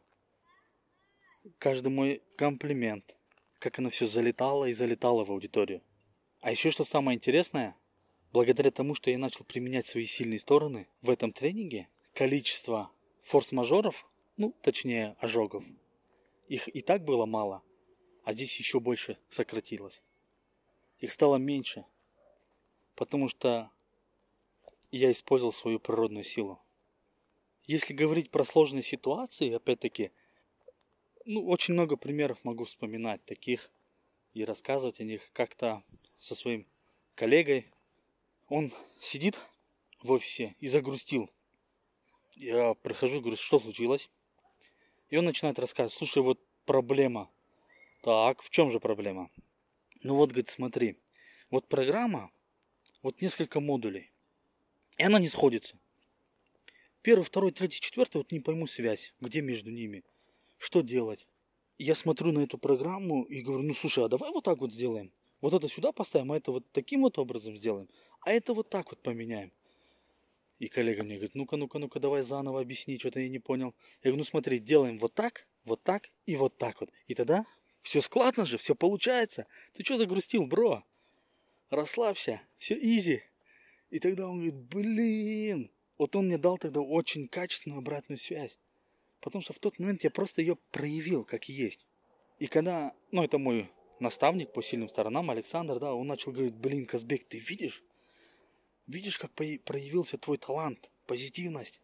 каждый 1.60 1.94
мой 1.94 2.22
комплимент, 2.36 3.16
как 3.60 3.80
оно 3.80 3.90
все 3.90 4.06
залетало 4.06 4.66
и 4.66 4.74
залетало 4.74 5.24
в 5.24 5.32
аудиторию. 5.32 5.82
А 6.42 6.52
еще 6.52 6.70
что 6.70 6.84
самое 6.84 7.16
интересное, 7.16 7.78
благодаря 8.34 8.70
тому, 8.70 8.96
что 8.96 9.12
я 9.12 9.18
начал 9.18 9.46
применять 9.46 9.86
свои 9.86 10.08
сильные 10.08 10.40
стороны 10.40 10.90
в 11.02 11.10
этом 11.10 11.32
тренинге, 11.32 11.88
количество 12.14 12.92
форс-мажоров, 13.24 14.06
ну, 14.36 14.54
точнее, 14.62 15.16
ожогов, 15.22 15.64
их 16.50 16.68
и 16.68 16.82
так 16.82 17.06
было 17.06 17.26
мало, 17.26 17.64
а 18.24 18.34
здесь 18.34 18.58
еще 18.58 18.80
больше 18.80 19.18
сократилось. 19.30 20.01
Их 21.00 21.12
стало 21.12 21.38
меньше, 21.38 21.86
потому 22.96 23.28
что 23.30 23.72
я 24.92 25.12
использовал 25.12 25.54
свою 25.54 25.80
природную 25.80 26.24
силу. 26.24 26.62
Если 27.66 27.94
говорить 27.94 28.30
про 28.30 28.44
сложные 28.44 28.84
ситуации, 28.84 29.54
опять-таки, 29.54 30.12
ну, 31.25 31.46
очень 31.48 31.74
много 31.74 31.96
примеров 31.96 32.44
могу 32.44 32.66
вспоминать 32.66 33.24
таких 33.25 33.72
и 34.34 34.44
рассказывать 34.44 35.00
о 35.00 35.04
них 35.04 35.30
как-то 35.34 35.84
со 36.18 36.36
своим 36.36 36.68
коллегой. 37.16 37.72
Он 38.48 38.72
сидит 39.00 39.40
в 40.01 40.12
офисе 40.12 40.56
и 40.60 40.68
загрустил. 40.68 41.30
Я 42.36 42.74
прихожу, 42.74 43.22
говорю, 43.22 43.38
что 43.38 43.60
случилось? 43.60 44.10
И 45.10 45.18
он 45.18 45.25
начинает 45.25 45.60
рассказывать, 45.60 45.94
слушай, 45.94 46.24
вот 46.24 46.40
проблема. 46.66 47.30
Так, 48.01 48.41
в 48.41 48.50
чем 48.50 48.72
же 48.72 48.79
проблема? 48.79 49.29
Ну 50.01 50.15
вот, 50.15 50.29
говорит, 50.29 50.50
смотри, 50.50 50.98
вот 51.51 51.67
программа, 51.67 52.31
вот 53.03 53.22
несколько 53.22 53.60
модулей, 53.60 54.12
и 54.98 55.03
она 55.03 55.20
не 55.20 55.27
сходится. 55.27 55.77
Первый, 57.03 57.24
второй, 57.24 57.51
третий, 57.51 57.79
четвертый, 57.79 58.17
вот 58.17 58.31
не 58.31 58.39
пойму 58.39 58.65
связь, 58.65 59.13
где 59.20 59.41
между 59.41 59.70
ними, 59.70 60.03
что 60.58 60.81
делать. 60.81 61.27
Я 61.77 61.93
смотрю 61.93 62.31
на 62.31 62.39
эту 62.39 62.58
программу 62.58 63.24
и 63.24 63.41
говорю, 63.41 63.63
ну 63.63 63.74
слушай, 63.75 64.03
а 64.03 64.08
давай 64.08 64.31
вот 64.31 64.46
так 64.46 64.60
вот 64.60 64.74
сделаем. 64.74 65.12
Вот 65.39 65.53
это 65.53 65.67
сюда 65.67 65.91
поставим, 65.91 66.31
а 66.31 66.38
это 66.38 66.51
вот 66.51 66.72
таким 66.72 67.01
вот 67.01 67.20
образом 67.20 67.55
сделаем, 67.55 67.88
а 68.22 68.31
это 68.31 68.55
вот 68.55 68.70
так 68.70 68.89
вот 68.89 69.03
поменяем. 69.03 69.51
И 70.58 70.67
коллега 70.67 71.03
мне 71.03 71.15
говорит, 71.15 71.36
ну-ка, 71.36 71.55
ну-ка, 71.55 71.77
ну-ка, 71.77 72.00
давай 72.00 72.24
заново 72.24 72.62
объясни, 72.62 72.98
что-то 72.98 73.20
я 73.20 73.29
не 73.29 73.39
понял. 73.39 73.75
Я 74.03 74.10
говорю, 74.10 74.17
ну 74.17 74.24
смотри, 74.24 74.58
делаем 74.58 74.98
вот 74.98 75.13
так, 75.13 75.48
вот 75.65 75.84
так 75.84 76.10
и 76.25 76.36
вот 76.36 76.58
так 76.58 76.81
вот. 76.81 76.91
И 77.08 77.15
тогда 77.15 77.46
все 77.82 78.02
складно 78.02 78.46
же, 78.46 78.58
все 78.58 78.76
получается. 78.76 79.48
Ты 79.74 79.84
что 79.84 79.98
загрустил, 79.98 80.46
бро? 80.46 80.84
Расслабься, 81.70 82.42
все 82.58 82.76
изи. 82.76 83.22
И 83.90 84.00
тогда 84.00 84.28
он 84.28 84.36
говорит, 84.36 84.56
блин. 84.56 85.72
Вот 85.98 86.16
он 86.16 86.28
мне 86.28 86.38
дал 86.38 86.58
тогда 86.58 86.82
очень 86.82 87.28
качественную 87.28 87.80
обратную 87.80 88.18
связь. 88.18 88.58
Потому 89.20 89.44
что 89.44 89.54
в 89.54 89.60
тот 89.60 89.78
момент 89.78 90.04
я 90.04 90.10
просто 90.10 90.42
ее 90.42 90.58
проявил, 90.72 91.24
как 91.24 91.48
есть. 91.48 91.86
И 92.40 92.48
когда, 92.48 92.96
ну 93.12 93.24
это 93.24 93.38
мой 93.38 93.70
наставник 94.00 94.52
по 94.52 94.64
сильным 94.64 94.90
сторонам, 94.90 95.30
Александр, 95.30 95.80
да, 95.80 95.94
он 95.94 96.08
начал 96.08 96.32
говорить, 96.32 96.56
блин, 96.56 96.88
Казбек, 96.88 97.24
ты 97.26 97.38
видишь? 97.38 97.84
Видишь, 98.88 99.20
как 99.20 99.32
проявился 99.32 100.18
твой 100.18 100.38
талант, 100.38 100.92
позитивность. 101.06 101.82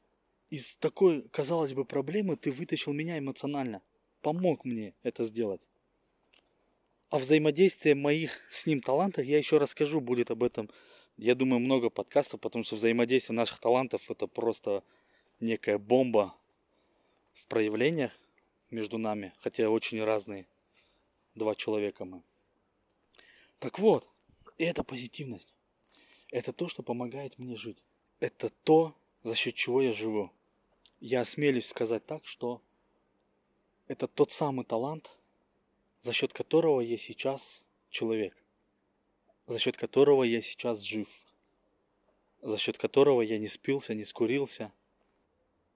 Из 0.50 0.78
такой, 0.78 1.28
казалось 1.30 1.74
бы, 1.74 1.86
проблемы 1.86 2.38
ты 2.38 2.52
вытащил 2.52 2.94
меня 2.94 3.20
эмоционально. 3.20 3.82
Помог 4.22 4.66
мне 4.66 4.96
это 5.04 5.24
сделать. 5.24 5.62
О 7.10 7.20
взаимодействии 7.20 7.94
моих 7.94 8.42
с 8.52 8.66
ним 8.66 8.82
талантах 8.82 9.26
я 9.26 9.38
еще 9.38 9.58
расскажу, 9.60 10.02
будет 10.02 10.30
об 10.30 10.44
этом, 10.44 10.70
я 11.16 11.36
думаю, 11.36 11.60
много 11.60 11.90
подкастов, 11.90 12.42
потому 12.42 12.66
что 12.66 12.76
взаимодействие 12.76 13.36
наших 13.36 13.60
талантов 13.60 14.12
это 14.12 14.28
просто 14.28 14.84
некая 15.40 15.78
бомба 15.78 16.36
в 17.34 17.46
проявлениях 17.46 18.12
между 18.72 18.98
нами, 18.98 19.32
хотя 19.40 19.70
очень 19.70 20.04
разные 20.04 20.48
два 21.34 21.56
человека 21.56 22.04
мы. 22.04 22.22
Так 23.60 23.80
вот, 23.80 24.10
это 24.58 24.84
позитивность. 24.84 25.54
Это 26.30 26.52
то, 26.52 26.68
что 26.68 26.84
помогает 26.84 27.40
мне 27.40 27.56
жить. 27.56 27.82
Это 28.20 28.50
то, 28.66 28.94
за 29.24 29.34
счет 29.34 29.56
чего 29.56 29.82
я 29.82 29.94
живу. 29.94 30.32
Я 31.00 31.22
осмелюсь 31.22 31.68
сказать 31.68 32.06
так, 32.06 32.26
что 32.26 32.62
это 33.88 34.08
тот 34.08 34.34
самый 34.34 34.66
талант, 34.66 35.17
за 36.02 36.14
счет 36.14 36.34
которого 36.34 36.82
я 36.82 36.98
сейчас 36.98 37.62
человек, 37.90 38.36
за 39.46 39.60
счет 39.60 39.78
которого 39.78 40.24
я 40.24 40.42
сейчас 40.42 40.82
жив, 40.82 41.10
за 42.42 42.58
счет 42.58 42.78
которого 42.78 43.22
я 43.22 43.38
не 43.38 43.48
спился, 43.48 43.94
не 43.94 44.04
скурился. 44.04 44.72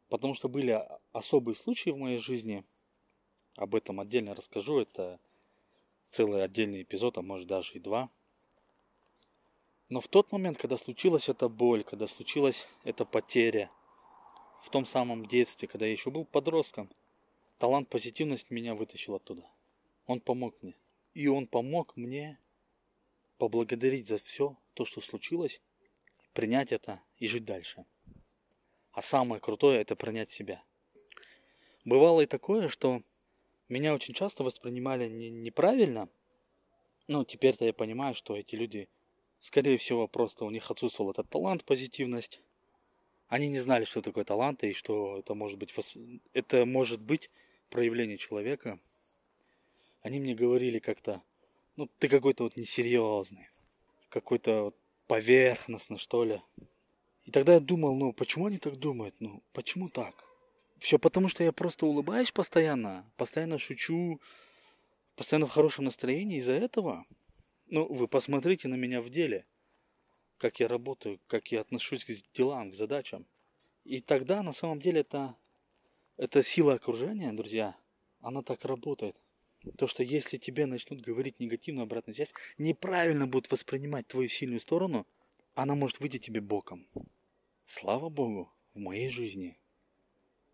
Потому 0.09 0.33
что 0.33 0.49
были 0.49 0.81
особые 1.13 1.55
случаи 1.55 1.89
в 1.89 1.97
моей 1.97 2.17
жизни, 2.17 2.65
об 3.55 3.75
этом 3.75 3.99
отдельно 3.99 4.35
расскажу, 4.35 4.79
это 4.79 5.19
целый 6.09 6.43
отдельный 6.43 6.81
эпизод, 6.81 7.17
а 7.17 7.21
может 7.21 7.47
даже 7.47 7.73
и 7.73 7.79
два– 7.79 8.09
но 9.91 9.99
в 9.99 10.07
тот 10.07 10.31
момент, 10.31 10.57
когда 10.57 10.77
случилась 10.77 11.27
эта 11.27 11.49
боль, 11.49 11.83
когда 11.83 12.07
случилась 12.07 12.65
эта 12.85 13.03
потеря, 13.03 13.69
в 14.61 14.69
том 14.69 14.85
самом 14.85 15.25
детстве, 15.25 15.67
когда 15.67 15.85
я 15.85 15.91
еще 15.91 16.11
был 16.11 16.23
подростком, 16.23 16.89
талант 17.57 17.89
позитивность 17.89 18.51
меня 18.51 18.73
вытащил 18.73 19.15
оттуда. 19.15 19.43
Он 20.11 20.19
помог 20.19 20.61
мне. 20.61 20.75
И 21.13 21.27
он 21.27 21.47
помог 21.47 21.95
мне 21.95 22.39
поблагодарить 23.37 24.07
за 24.07 24.17
все 24.17 24.57
то, 24.73 24.85
что 24.85 25.01
случилось, 25.01 25.61
принять 26.33 26.71
это 26.71 27.01
и 27.17 27.27
жить 27.27 27.45
дальше. 27.45 27.85
А 28.91 29.01
самое 29.01 29.41
крутое 29.41 29.81
это 29.81 29.95
принять 29.95 30.29
себя. 30.29 30.63
Бывало 31.85 32.21
и 32.21 32.25
такое, 32.25 32.67
что 32.67 33.01
меня 33.69 33.93
очень 33.93 34.13
часто 34.13 34.43
воспринимали 34.43 35.09
не, 35.09 35.29
неправильно. 35.29 36.09
Ну, 37.07 37.25
теперь-то 37.25 37.65
я 37.65 37.73
понимаю, 37.73 38.13
что 38.13 38.37
эти 38.37 38.55
люди 38.55 38.87
Скорее 39.41 39.77
всего, 39.77 40.07
просто 40.07 40.45
у 40.45 40.51
них 40.51 40.69
отсутствовал 40.69 41.11
этот 41.11 41.27
талант, 41.27 41.65
позитивность. 41.65 42.41
Они 43.27 43.49
не 43.49 43.57
знали, 43.57 43.85
что 43.85 44.03
такое 44.03 44.23
талант 44.23 44.63
и 44.63 44.71
что 44.71 45.17
это 45.17 45.33
может 45.33 45.57
быть, 45.57 45.73
это 46.33 46.65
может 46.67 47.01
быть 47.01 47.31
проявление 47.71 48.19
человека. 48.19 48.79
Они 50.01 50.19
мне 50.19 50.35
говорили 50.35 50.79
как-то, 50.79 51.21
ну 51.75 51.87
ты 51.99 52.09
какой-то 52.09 52.43
вот 52.43 52.57
несерьезный, 52.57 53.47
какой-то 54.09 54.63
вот 54.63 54.75
поверхностно, 55.07 55.97
что 55.97 56.23
ли. 56.23 56.41
И 57.25 57.31
тогда 57.31 57.53
я 57.53 57.59
думал, 57.59 57.95
ну 57.95 58.13
почему 58.13 58.47
они 58.47 58.57
так 58.57 58.77
думают? 58.77 59.15
Ну 59.19 59.43
почему 59.53 59.89
так? 59.89 60.23
Все 60.79 60.97
потому, 60.97 61.27
что 61.27 61.43
я 61.43 61.51
просто 61.51 61.85
улыбаюсь 61.85 62.31
постоянно, 62.31 63.05
постоянно 63.15 63.59
шучу, 63.59 64.19
постоянно 65.15 65.45
в 65.45 65.51
хорошем 65.51 65.85
настроении 65.85 66.39
из-за 66.39 66.53
этого. 66.53 67.05
Ну, 67.67 67.85
вы 67.85 68.07
посмотрите 68.07 68.67
на 68.67 68.73
меня 68.73 69.01
в 69.01 69.11
деле, 69.11 69.45
как 70.37 70.59
я 70.59 70.67
работаю, 70.67 71.19
как 71.27 71.51
я 71.51 71.61
отношусь 71.61 72.03
к 72.03 72.11
делам, 72.33 72.71
к 72.71 72.75
задачам. 72.75 73.27
И 73.83 74.01
тогда 74.01 74.41
на 74.41 74.53
самом 74.53 74.81
деле 74.81 75.01
это, 75.01 75.35
это 76.17 76.41
сила 76.41 76.73
окружения, 76.73 77.31
друзья, 77.31 77.75
она 78.19 78.41
так 78.41 78.65
работает. 78.65 79.15
То, 79.77 79.87
что 79.87 80.03
если 80.03 80.37
тебе 80.37 80.65
начнут 80.65 81.01
говорить 81.01 81.39
негативную 81.39 81.83
обратную 81.83 82.15
связь, 82.15 82.33
неправильно 82.57 83.27
будут 83.27 83.51
воспринимать 83.51 84.07
твою 84.07 84.27
сильную 84.27 84.59
сторону, 84.59 85.05
она 85.53 85.75
может 85.75 85.99
выйти 85.99 86.17
тебе 86.17 86.41
боком. 86.41 86.87
Слава 87.65 88.09
Богу, 88.09 88.51
в 88.73 88.79
моей 88.79 89.09
жизни 89.09 89.59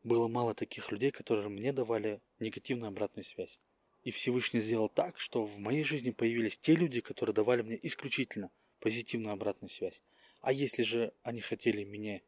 было 0.03 0.27
мало 0.27 0.53
таких 0.53 0.91
людей, 0.91 1.11
которые 1.11 1.47
мне 1.49 1.71
давали 1.71 2.21
негативную 2.39 2.89
обратную 2.89 3.23
связь. 3.23 3.59
И 4.03 4.11
Всевышний 4.11 4.59
сделал 4.59 4.89
так, 4.89 5.19
что 5.19 5.43
в 5.43 5.57
моей 5.57 5.83
жизни 5.83 6.11
появились 6.11 6.57
те 6.57 6.75
люди, 6.75 7.01
которые 7.01 7.33
давали 7.33 7.61
мне 7.61 7.79
исключительно 7.81 8.51
позитивную 8.79 9.33
обратную 9.33 9.69
связь. 9.69 10.01
А 10.41 10.51
если 10.51 10.83
же 10.83 11.13
они 11.23 11.41
хотели 11.41 11.83
мне 11.83 12.23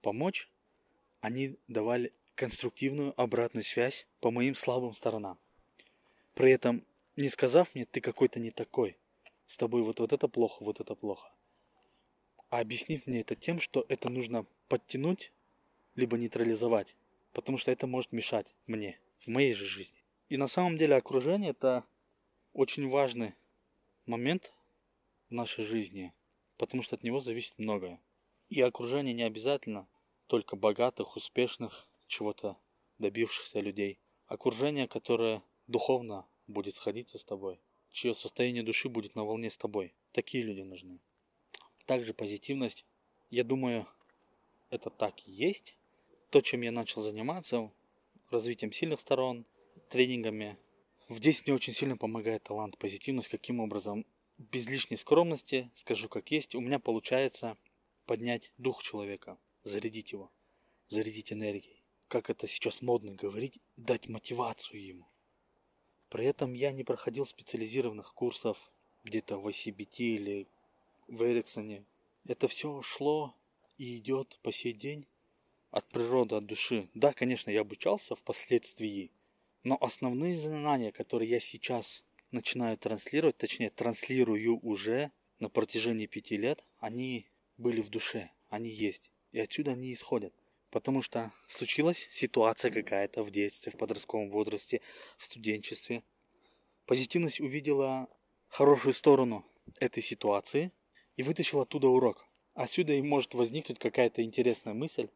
помочь, 0.00 0.50
они 1.20 1.58
давали 1.68 2.12
конструктивную 2.34 3.12
обратную 3.20 3.64
связь 3.64 4.06
по 4.20 4.30
моим 4.30 4.54
слабым 4.54 4.94
сторонам. 4.94 5.38
При 6.34 6.50
этом 6.50 6.84
не 7.16 7.28
сказав 7.28 7.74
мне, 7.74 7.84
ты 7.84 8.00
какой-то 8.00 8.40
не 8.40 8.50
такой, 8.50 8.96
с 9.46 9.56
тобой 9.56 9.82
вот, 9.82 10.00
вот 10.00 10.12
это 10.12 10.28
плохо, 10.28 10.64
вот 10.64 10.80
это 10.80 10.94
плохо. 10.94 11.30
А 12.48 12.60
объяснив 12.60 13.06
мне 13.06 13.20
это 13.20 13.36
тем, 13.36 13.60
что 13.60 13.84
это 13.88 14.08
нужно 14.08 14.46
подтянуть, 14.68 15.32
либо 15.94 16.16
нейтрализовать, 16.16 16.96
потому 17.32 17.58
что 17.58 17.70
это 17.70 17.86
может 17.86 18.12
мешать 18.12 18.54
мне 18.66 18.98
в 19.20 19.28
моей 19.28 19.52
же 19.52 19.66
жизни. 19.66 20.02
И 20.30 20.38
на 20.38 20.48
самом 20.48 20.78
деле 20.78 20.96
окружение 20.96 21.50
это 21.50 21.84
очень 22.54 22.88
важный 22.88 23.34
момент 24.06 24.52
в 25.28 25.34
нашей 25.34 25.64
жизни, 25.64 26.12
потому 26.56 26.82
что 26.82 26.96
от 26.96 27.02
него 27.02 27.20
зависит 27.20 27.58
многое. 27.58 28.00
И 28.48 28.60
окружение 28.60 29.12
не 29.14 29.22
обязательно 29.22 29.86
только 30.26 30.56
богатых, 30.56 31.16
успешных, 31.16 31.88
чего-то 32.06 32.56
добившихся 32.98 33.60
людей. 33.60 33.98
окружение, 34.26 34.88
которое 34.88 35.42
духовно 35.66 36.26
будет 36.46 36.74
сходиться 36.74 37.18
с 37.18 37.24
тобой, 37.24 37.60
чье 37.90 38.14
состояние 38.14 38.62
души 38.62 38.88
будет 38.88 39.14
на 39.14 39.24
волне 39.24 39.50
с 39.50 39.56
тобой. 39.56 39.94
Такие 40.12 40.44
люди 40.44 40.62
нужны. 40.62 40.98
Также 41.86 42.14
позитивность, 42.14 42.84
я 43.30 43.44
думаю, 43.44 43.86
это 44.70 44.90
так 44.90 45.26
и 45.26 45.32
есть. 45.32 45.76
То, 46.30 46.40
чем 46.40 46.62
я 46.62 46.72
начал 46.72 47.02
заниматься, 47.02 47.70
развитием 48.30 48.72
сильных 48.72 49.00
сторон, 49.00 49.44
тренингами. 49.90 50.56
Здесь 51.08 51.44
мне 51.44 51.54
очень 51.54 51.74
сильно 51.74 51.96
помогает 51.96 52.42
талант, 52.42 52.78
позитивность. 52.78 53.28
Каким 53.28 53.60
образом? 53.60 54.06
Без 54.38 54.66
лишней 54.66 54.96
скромности, 54.96 55.70
скажу 55.74 56.08
как 56.08 56.30
есть, 56.30 56.54
у 56.54 56.60
меня 56.60 56.78
получается 56.78 57.58
поднять 58.06 58.52
дух 58.56 58.82
человека, 58.82 59.38
зарядить 59.62 60.12
его, 60.12 60.32
зарядить 60.88 61.32
энергией. 61.32 61.84
Как 62.08 62.30
это 62.30 62.48
сейчас 62.48 62.80
модно 62.80 63.14
говорить, 63.14 63.58
дать 63.76 64.08
мотивацию 64.08 64.82
ему. 64.82 65.11
При 66.12 66.26
этом 66.26 66.52
я 66.52 66.72
не 66.72 66.84
проходил 66.84 67.24
специализированных 67.24 68.12
курсов 68.12 68.70
где-то 69.02 69.38
в 69.38 69.48
ICBT 69.48 69.96
или 69.96 70.46
в 71.08 71.22
Эриксоне. 71.22 71.86
Это 72.26 72.48
все 72.48 72.82
шло 72.82 73.34
и 73.78 73.96
идет 73.96 74.38
по 74.42 74.52
сей 74.52 74.74
день 74.74 75.06
от 75.70 75.88
природы, 75.88 76.36
от 76.36 76.44
души. 76.44 76.90
Да, 76.92 77.14
конечно, 77.14 77.50
я 77.50 77.62
обучался 77.62 78.14
впоследствии, 78.14 79.10
но 79.64 79.78
основные 79.80 80.36
знания, 80.36 80.92
которые 80.92 81.30
я 81.30 81.40
сейчас 81.40 82.04
начинаю 82.30 82.76
транслировать, 82.76 83.38
точнее 83.38 83.70
транслирую 83.70 84.60
уже 84.62 85.12
на 85.38 85.48
протяжении 85.48 86.04
пяти 86.04 86.36
лет, 86.36 86.62
они 86.78 87.24
были 87.56 87.80
в 87.80 87.88
душе, 87.88 88.30
они 88.50 88.68
есть. 88.68 89.10
И 89.32 89.40
отсюда 89.40 89.70
они 89.70 89.94
исходят. 89.94 90.34
Потому 90.72 91.02
что 91.02 91.30
случилась 91.48 92.08
ситуация 92.10 92.70
какая-то 92.70 93.22
в 93.22 93.30
детстве, 93.30 93.70
в 93.70 93.76
подростковом 93.76 94.30
возрасте, 94.30 94.80
в 95.18 95.26
студенчестве. 95.26 96.02
Позитивность 96.86 97.42
увидела 97.42 98.08
хорошую 98.48 98.94
сторону 98.94 99.44
этой 99.80 100.02
ситуации 100.02 100.72
и 101.16 101.22
вытащила 101.22 101.64
оттуда 101.64 101.88
урок. 101.88 102.26
Отсюда 102.54 102.94
и 102.94 103.02
может 103.02 103.34
возникнуть 103.34 103.78
какая-то 103.78 104.24
интересная 104.24 104.72
мысль, 104.72 105.08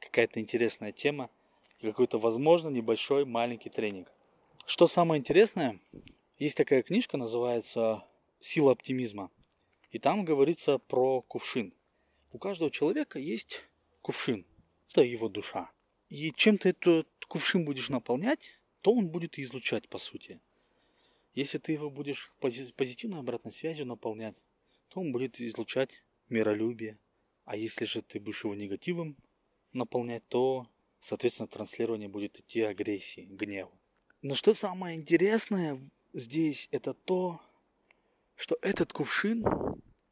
какая-то 0.00 0.40
интересная 0.40 0.90
тема 0.90 1.30
и 1.78 1.86
какой-то, 1.86 2.18
возможно, 2.18 2.68
небольшой 2.68 3.24
маленький 3.24 3.70
тренинг. 3.70 4.12
Что 4.66 4.88
самое 4.88 5.20
интересное, 5.20 5.78
есть 6.36 6.56
такая 6.56 6.82
книжка, 6.82 7.16
называется 7.16 8.04
«Сила 8.40 8.72
оптимизма». 8.72 9.30
И 9.92 10.00
там 10.00 10.24
говорится 10.24 10.78
про 10.78 11.22
кувшин. 11.22 11.72
У 12.32 12.38
каждого 12.38 12.72
человека 12.72 13.20
есть 13.20 13.64
кувшин. 14.02 14.44
Это 14.96 15.04
его 15.04 15.28
душа. 15.28 15.70
И 16.08 16.32
чем 16.32 16.56
ты 16.56 16.70
этот 16.70 17.06
кувшин 17.28 17.66
будешь 17.66 17.90
наполнять, 17.90 18.58
то 18.80 18.94
он 18.94 19.10
будет 19.10 19.38
излучать, 19.38 19.90
по 19.90 19.98
сути. 19.98 20.40
Если 21.34 21.58
ты 21.58 21.72
его 21.72 21.90
будешь 21.90 22.32
позитивной 22.40 23.18
обратной 23.20 23.52
связью 23.52 23.84
наполнять, 23.84 24.36
то 24.88 25.00
он 25.00 25.12
будет 25.12 25.38
излучать 25.38 26.02
миролюбие. 26.30 26.98
А 27.44 27.58
если 27.58 27.84
же 27.84 28.00
ты 28.00 28.18
будешь 28.18 28.44
его 28.44 28.54
негативом 28.54 29.18
наполнять, 29.74 30.26
то, 30.28 30.66
соответственно, 31.00 31.48
транслирование 31.48 32.08
будет 32.08 32.40
идти 32.40 32.62
агрессии, 32.62 33.28
гневу. 33.30 33.78
Но 34.22 34.34
что 34.34 34.54
самое 34.54 34.96
интересное 34.96 35.78
здесь, 36.14 36.68
это 36.70 36.94
то, 36.94 37.38
что 38.34 38.56
этот 38.62 38.94
кувшин 38.94 39.44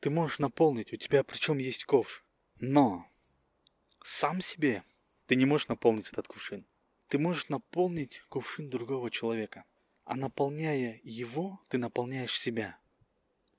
ты 0.00 0.11
можешь 0.11 0.41
наполнить, 0.41 0.93
у 0.93 0.97
тебя 0.97 1.25
причем 1.25 1.57
есть 1.57 1.85
ковш. 1.85 2.23
Но 2.61 3.09
сам 4.07 4.43
себе 4.43 4.85
ты 5.27 5.35
не 5.35 5.47
можешь 5.47 5.69
наполнить 5.69 6.11
этот 6.11 6.29
кувшин. 6.29 6.67
Ты 7.09 7.19
можешь 7.19 7.49
наполнить 7.49 8.21
кувшин 8.29 8.69
другого 8.69 9.11
человека. 9.11 9.64
А 10.05 10.14
наполняя 10.14 11.01
его, 11.03 11.62
ты 11.69 11.79
наполняешь 11.79 12.38
себя. 12.38 12.79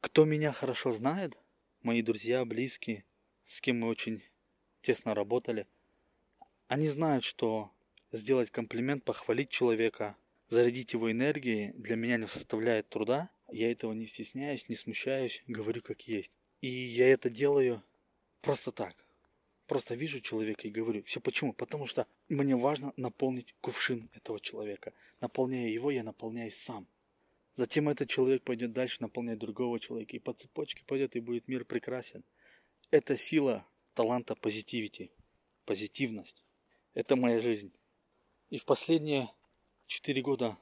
Кто 0.02 0.24
меня 0.24 0.52
хорошо 0.52 0.94
знает, 0.94 1.36
мои 1.82 2.04
друзья, 2.04 2.46
близкие, 2.46 3.06
с 3.48 3.60
кем 3.60 3.80
мы 3.80 3.88
очень 3.88 4.22
тесно 4.82 5.16
работали, 5.16 5.66
они 6.68 6.88
знают, 6.88 7.24
что 7.24 7.72
сделать 8.12 8.52
комплимент, 8.52 9.04
похвалить 9.04 9.50
человека, 9.50 10.16
зарядить 10.50 10.94
его 10.94 11.12
энергией 11.12 11.74
для 11.74 11.96
меня 11.96 12.18
не 12.18 12.28
составляет 12.28 12.88
труда. 12.90 13.32
Я 13.52 13.72
этого 13.72 13.94
не 13.94 14.06
стесняюсь, 14.06 14.70
не 14.70 14.76
смущаюсь, 14.76 15.44
говорю 15.48 15.82
как 15.82 16.02
есть. 16.02 16.32
И 16.62 16.68
я 16.68 17.08
это 17.08 17.32
делаю 17.32 17.82
просто 18.42 18.72
так. 18.72 19.05
Просто 19.68 19.96
вижу 19.96 20.20
человека 20.22 20.68
и 20.68 20.72
говорю. 20.72 21.04
Все 21.04 21.20
почему? 21.20 21.54
Потому 21.54 21.88
что 21.88 22.08
мне 22.30 22.56
важно 22.56 22.94
наполнить 22.98 23.56
кувшин 23.62 24.10
этого 24.14 24.40
человека. 24.40 24.94
Наполняя 25.22 25.70
его, 25.70 25.90
я 25.90 26.04
наполняюсь 26.04 26.58
сам. 26.58 26.88
Затем 27.56 27.90
этот 27.90 28.10
человек 28.10 28.44
пойдет 28.44 28.74
дальше 28.74 28.98
наполнять 29.02 29.40
другого 29.40 29.80
человека. 29.80 30.16
И 30.16 30.20
по 30.20 30.34
цепочке 30.34 30.84
пойдет, 30.86 31.16
и 31.16 31.20
будет 31.20 31.48
мир 31.48 31.66
прекрасен. 31.66 32.24
Это 32.92 33.18
сила 33.18 33.66
таланта 33.94 34.36
позитивити. 34.36 35.12
Позитивность. 35.66 36.44
Это 36.94 37.16
моя 37.16 37.40
жизнь. 37.40 37.74
И 38.52 38.58
в 38.58 38.66
последние 38.66 39.30
4 39.88 40.22
года, 40.22 40.58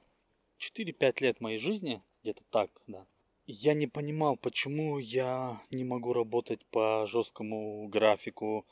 4-5 0.60 1.22
лет 1.22 1.42
моей 1.42 1.58
жизни, 1.58 2.02
где-то 2.22 2.44
так, 2.50 2.82
да, 2.88 3.06
я 3.46 3.74
не 3.74 3.88
понимал, 3.88 4.38
почему 4.38 5.00
я 5.00 5.62
не 5.70 5.84
могу 5.84 6.14
работать 6.14 6.66
по 6.68 7.06
жесткому 7.06 7.88
графику 7.90 8.66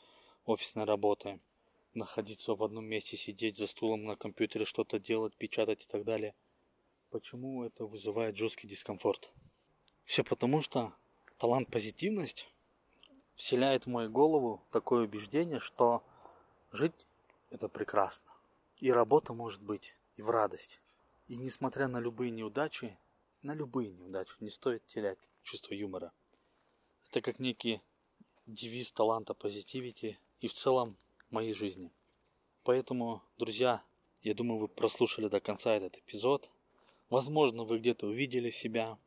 офисной 0.46 0.86
работы. 0.86 1.40
Находиться 1.94 2.56
в 2.56 2.64
одном 2.64 2.86
месте, 2.86 3.18
сидеть 3.18 3.58
за 3.58 3.68
стулом 3.68 4.06
на 4.06 4.16
компьютере, 4.16 4.66
что-то 4.66 5.00
делать, 5.00 5.36
печатать 5.36 5.84
и 5.84 5.88
так 5.88 6.04
далее– 6.04 6.36
Почему 7.12 7.66
это 7.66 7.86
вызывает 7.86 8.38
жесткий 8.38 8.70
дискомфорт? 8.70 9.34
Все 10.06 10.24
потому, 10.24 10.62
что 10.62 10.94
талант 11.38 11.70
позитивность 11.70 12.48
вселяет 13.36 13.86
в 13.86 13.90
мою 13.90 14.10
голову 14.10 14.64
такое 14.72 15.04
убеждение, 15.04 15.60
что 15.60 16.04
жить 16.72 17.06
это 17.50 17.68
прекрасно. 17.68 18.32
И 18.78 18.94
работа 18.94 19.34
может 19.34 19.62
быть 19.62 19.94
и 20.16 20.22
в 20.22 20.30
радость. 20.30 20.80
И 21.28 21.36
несмотря 21.36 21.90
на 21.90 22.00
любые 22.00 22.32
неудачи, 22.32 22.98
на 23.42 23.54
любые 23.54 23.92
неудачи 23.92 24.36
не 24.40 24.50
стоит 24.50 24.86
терять 24.86 25.20
чувство 25.44 25.74
юмора. 25.74 26.14
Это 27.10 27.20
как 27.20 27.40
некий 27.40 27.82
девиз 28.48 28.90
таланта 28.94 29.34
позитивити 29.34 30.18
и 30.42 30.48
в 30.48 30.54
целом 30.54 30.98
моей 31.30 31.54
жизни. 31.54 31.92
Поэтому, 32.64 33.22
друзья, 33.38 33.82
я 34.22 34.34
думаю, 34.34 34.60
вы 34.60 34.68
прослушали 34.68 35.30
до 35.30 35.40
конца 35.40 35.74
этот 35.74 35.98
эпизод– 35.98 36.50
Возможно, 37.12 37.66
вы 37.66 37.80
где-то 37.80 38.08
увидели 38.08 38.50
себя, 38.52 38.98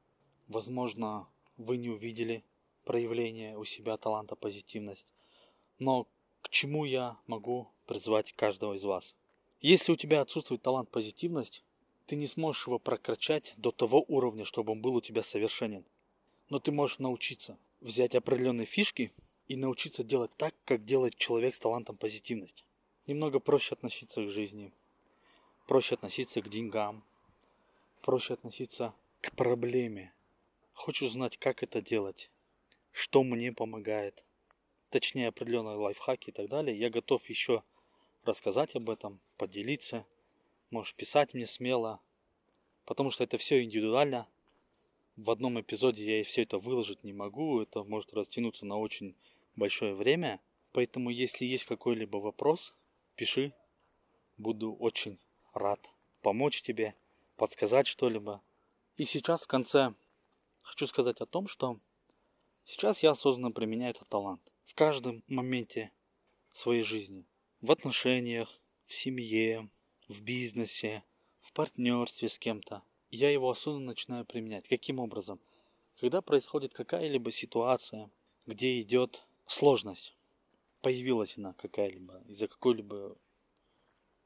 возможно, 0.46 1.26
вы 1.56 1.78
не 1.78 1.88
увидели 1.88 2.44
проявление 2.84 3.56
у 3.56 3.64
себя 3.64 3.96
таланта 3.96 4.36
позитивность. 4.36 5.06
Но 5.78 6.06
к 6.42 6.50
чему 6.50 6.84
я 6.84 7.16
могу 7.26 7.70
призвать 7.86 8.34
каждого 8.34 8.74
из 8.74 8.84
вас? 8.84 9.16
Если 9.62 9.90
у 9.90 9.96
тебя 9.96 10.20
отсутствует 10.20 10.60
талант 10.60 10.90
позитивность, 10.90 11.64
ты 12.04 12.16
не 12.16 12.26
сможешь 12.26 12.66
его 12.66 12.78
прокачать 12.78 13.54
до 13.56 13.70
того 13.70 14.04
уровня, 14.06 14.44
чтобы 14.44 14.72
он 14.72 14.82
был 14.82 14.96
у 14.96 15.00
тебя 15.00 15.22
совершенен. 15.22 15.82
Но 16.50 16.58
ты 16.58 16.72
можешь 16.72 16.98
научиться 16.98 17.56
взять 17.80 18.14
определенные 18.14 18.66
фишки 18.66 19.12
и 19.48 19.56
научиться 19.56 20.02
делать 20.04 20.30
так, 20.36 20.54
как 20.64 20.84
делает 20.84 21.16
человек 21.16 21.54
с 21.54 21.58
талантом 21.58 21.96
позитивности. 21.96 22.64
Немного 23.06 23.40
проще 23.40 23.74
относиться 23.74 24.24
к 24.24 24.28
жизни, 24.28 24.72
проще 25.66 25.94
относиться 25.94 26.40
к 26.40 26.48
деньгам, 26.48 27.04
проще 28.02 28.34
относиться 28.34 28.94
к 29.20 29.34
проблеме. 29.36 30.12
Хочу 30.72 31.08
знать, 31.08 31.36
как 31.36 31.62
это 31.62 31.82
делать, 31.82 32.30
что 32.92 33.22
мне 33.22 33.52
помогает, 33.52 34.24
точнее 34.90 35.28
определенные 35.28 35.76
лайфхаки 35.76 36.30
и 36.30 36.32
так 36.32 36.48
далее. 36.48 36.78
Я 36.78 36.90
готов 36.90 37.28
еще 37.28 37.62
рассказать 38.24 38.74
об 38.74 38.88
этом, 38.88 39.20
поделиться. 39.36 40.06
Можешь 40.70 40.94
писать 40.94 41.34
мне 41.34 41.46
смело, 41.46 42.00
потому 42.86 43.10
что 43.10 43.24
это 43.24 43.38
все 43.38 43.62
индивидуально. 43.62 44.26
В 45.16 45.30
одном 45.30 45.60
эпизоде 45.60 46.18
я 46.18 46.24
все 46.24 46.42
это 46.42 46.58
выложить 46.58 47.04
не 47.04 47.12
могу, 47.12 47.60
это 47.60 47.84
может 47.84 48.12
растянуться 48.14 48.66
на 48.66 48.76
очень 48.78 49.14
большое 49.56 49.94
время. 49.94 50.40
Поэтому, 50.72 51.10
если 51.10 51.44
есть 51.44 51.64
какой-либо 51.64 52.18
вопрос, 52.18 52.74
пиши. 53.16 53.52
Буду 54.36 54.74
очень 54.74 55.20
рад 55.52 55.90
помочь 56.22 56.62
тебе 56.62 56.94
подсказать 57.36 57.86
что-либо. 57.86 58.42
И 58.96 59.04
сейчас 59.04 59.44
в 59.44 59.46
конце 59.46 59.94
хочу 60.62 60.86
сказать 60.86 61.20
о 61.20 61.26
том, 61.26 61.46
что 61.46 61.78
сейчас 62.64 63.02
я 63.02 63.10
осознанно 63.10 63.52
применяю 63.52 63.90
этот 63.90 64.08
талант 64.08 64.40
в 64.64 64.74
каждом 64.74 65.22
моменте 65.28 65.92
своей 66.52 66.82
жизни. 66.82 67.26
В 67.60 67.70
отношениях, 67.70 68.60
в 68.86 68.94
семье, 68.94 69.68
в 70.08 70.20
бизнесе, 70.20 71.04
в 71.40 71.52
партнерстве 71.52 72.28
с 72.28 72.38
кем-то. 72.38 72.82
Я 73.10 73.30
его 73.30 73.50
осознанно 73.50 73.86
начинаю 73.86 74.24
применять. 74.24 74.66
Каким 74.66 74.98
образом? 74.98 75.40
Когда 76.00 76.22
происходит 76.22 76.72
какая-либо 76.72 77.30
ситуация, 77.30 78.10
где 78.46 78.80
идет 78.80 79.24
сложность, 79.46 80.16
появилась 80.80 81.36
она 81.38 81.52
какая-либо, 81.54 82.22
из-за 82.28 82.48
какой-либо 82.48 83.16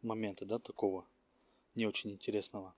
момента, 0.03 0.45
да, 0.45 0.59
такого 0.59 1.07
не 1.75 1.87
очень 1.87 2.11
интересного, 2.11 2.75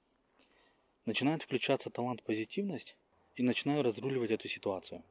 начинает 1.06 1.42
включаться 1.42 1.90
талант 1.90 2.22
позитивность 2.22 2.96
и 3.36 3.42
начинаю 3.42 3.82
разруливать 3.82 4.30
эту 4.30 4.48
ситуацию. 4.48 5.02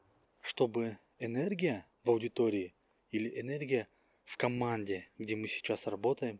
Чтобы 0.42 0.98
энергия 1.18 1.86
в 2.04 2.12
аудитории 2.12 2.74
или 3.12 3.40
энергия 3.40 3.88
в 4.24 4.38
команде, 4.38 5.10
где 5.18 5.36
мы 5.36 5.48
сейчас 5.48 5.88
работаем, 5.88 6.40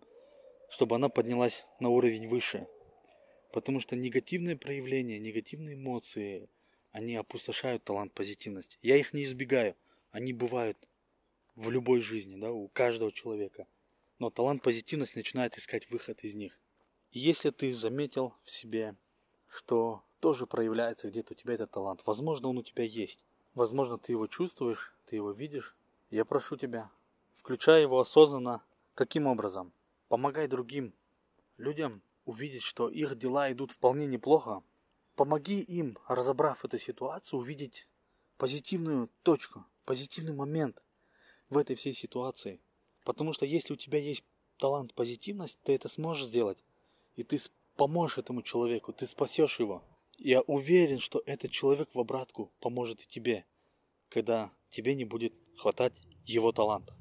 чтобы 0.70 0.96
она 0.96 1.10
поднялась 1.10 1.66
на 1.80 1.90
уровень 1.90 2.28
выше. 2.28 2.68
Потому 3.52 3.80
что 3.80 3.96
негативные 3.96 4.56
проявления, 4.56 5.18
негативные 5.18 5.74
эмоции, 5.74 6.50
они 6.92 7.16
опустошают 7.16 7.84
талант 7.84 8.14
позитивности. 8.14 8.78
Я 8.82 8.96
их 8.98 9.14
не 9.14 9.24
избегаю. 9.24 9.76
Они 10.12 10.34
бывают 10.34 10.88
в 11.56 11.70
любой 11.70 12.02
жизни, 12.02 12.40
да, 12.40 12.52
у 12.52 12.68
каждого 12.70 13.12
человека. 13.12 13.68
Но 14.18 14.30
талант 14.30 14.64
позитивности 14.64 15.18
начинает 15.18 15.58
искать 15.58 15.90
выход 15.90 16.24
из 16.24 16.36
них. 16.36 16.60
И 17.12 17.20
если 17.20 17.50
ты 17.50 17.74
заметил 17.74 18.34
в 18.44 18.52
себе, 18.52 18.96
что 19.48 20.04
тоже 20.20 20.46
проявляется 20.46 21.10
где-то 21.10 21.34
у 21.34 21.36
тебя 21.36 21.54
этот 21.54 21.72
талант, 21.72 22.02
возможно, 22.06 22.50
он 22.50 22.58
у 22.58 22.64
тебя 22.64 22.84
есть. 22.84 23.24
Возможно, 23.54 23.98
ты 23.98 24.12
его 24.12 24.28
чувствуешь, 24.28 24.94
ты 25.06 25.16
его 25.16 25.32
видишь. 25.32 25.76
Я 26.10 26.26
прошу 26.26 26.56
тебя, 26.56 26.92
включай 27.36 27.82
его 27.82 28.00
осознанно. 28.00 28.64
Каким 28.94 29.28
образом? 29.28 29.74
Помогай 30.08 30.48
другим 30.48 30.94
людям 31.58 32.02
увидеть, 32.26 32.64
что 32.64 32.90
их 32.90 33.18
дела 33.18 33.52
идут 33.52 33.72
вполне 33.72 34.08
неплохо. 34.08 34.64
Помоги 35.16 35.60
им, 35.62 35.98
разобрав 36.08 36.64
эту 36.64 36.78
ситуацию, 36.78 37.40
увидеть 37.40 37.88
позитивную 38.38 39.10
точку, 39.24 39.66
позитивный 39.90 40.36
момент 40.36 40.84
в 41.50 41.58
этой 41.58 41.76
всей 41.76 41.94
ситуации. 41.94 42.62
Потому 43.04 43.34
что 43.34 43.48
если 43.48 43.74
у 43.74 43.76
тебя 43.76 43.98
есть 43.98 44.24
талант 44.60 44.94
позитивность, 44.94 45.58
ты 45.64 45.74
это 45.74 45.90
сможешь 45.90 46.28
сделать. 46.28 46.64
И 47.16 47.24
ты 47.24 47.40
поможешь 47.76 48.20
этому 48.20 48.44
человеку, 48.44 48.94
ты 48.94 49.08
спасешь 49.08 49.60
его. 49.60 49.84
Я 50.20 50.42
уверен, 50.42 51.00
что 51.00 51.24
этот 51.26 51.50
человек 51.50 51.90
в 51.96 52.00
обратку 52.00 52.52
поможет 52.60 53.02
и 53.02 53.08
тебе, 53.08 53.48
когда 54.10 54.54
тебе 54.70 54.94
не 54.94 55.06
будет 55.06 55.34
хватать 55.58 56.00
его 56.24 56.52
таланта. 56.52 56.96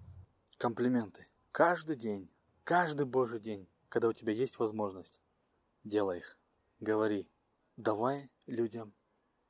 Комплименты. 0.57 1.27
Каждый 1.53 1.96
день, 1.96 2.31
каждый 2.64 3.05
божий 3.05 3.38
день, 3.38 3.68
когда 3.90 4.09
у 4.09 4.14
тебя 4.14 4.33
есть 4.33 4.59
возможность, 4.59 5.20
делай 5.85 6.20
их. 6.20 6.38
Говори. 6.81 7.29
Давай 7.77 8.31
людям 8.46 8.94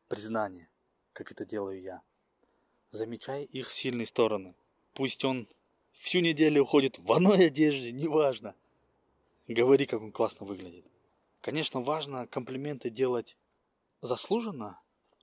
признание, 0.09 0.69
как 1.13 1.31
это 1.31 1.47
делаю 1.47 1.81
я. 1.81 2.03
Замечай 2.91 3.45
их 3.45 3.71
сильные 3.71 4.07
стороны. 4.07 4.55
Пусть 4.95 5.25
он 5.25 5.47
всю 5.93 6.21
неделю 6.21 6.63
уходит 6.63 6.99
в 6.99 7.13
одной 7.13 7.47
одежде, 7.47 7.93
неважно. 7.93 8.55
Говори, 9.47 9.87
как 9.87 10.01
он 10.01 10.13
классно 10.13 10.47
выглядит. 10.47 10.85
Конечно, 11.41 11.81
важно 11.81 12.27
комплименты 12.27 12.91
делать 12.91 13.37
заслуженно, 14.01 14.81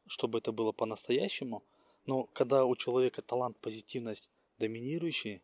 чтобы 0.08 0.40
это 0.40 0.52
было 0.52 0.72
по-настоящему, 0.72 1.64
но 2.06 2.24
когда 2.34 2.66
у 2.66 2.76
человека 2.76 3.22
талант, 3.22 3.58
позитивность 3.58 4.30
доминирующий, 4.60 5.42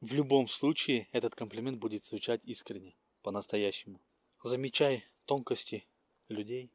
в 0.00 0.14
любом 0.14 0.48
случае 0.48 1.08
этот 1.12 1.34
комплимент 1.34 1.78
будет 1.78 2.04
звучать 2.04 2.42
искренне, 2.44 2.94
по-настоящему. 3.22 4.00
Замечай 4.42 5.04
тонкости 5.24 5.86
людей, 6.28 6.70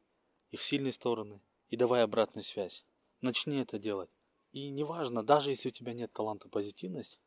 их 0.50 0.62
сильные 0.62 0.92
стороны 0.92 1.40
и 1.68 1.76
давай 1.76 2.02
обратную 2.02 2.44
связь. 2.44 2.84
Начни 3.20 3.60
это 3.60 3.78
делать. 3.78 4.10
И 4.52 4.70
неважно, 4.70 5.22
даже 5.22 5.50
если 5.50 5.68
у 5.68 5.72
тебя 5.72 5.92
нет 5.92 6.12
таланта 6.12 6.48
позитивность, 6.48 7.20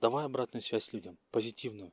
давай 0.00 0.24
обратную 0.24 0.62
связь 0.62 0.92
людям, 0.92 1.18
позитивную. 1.30 1.92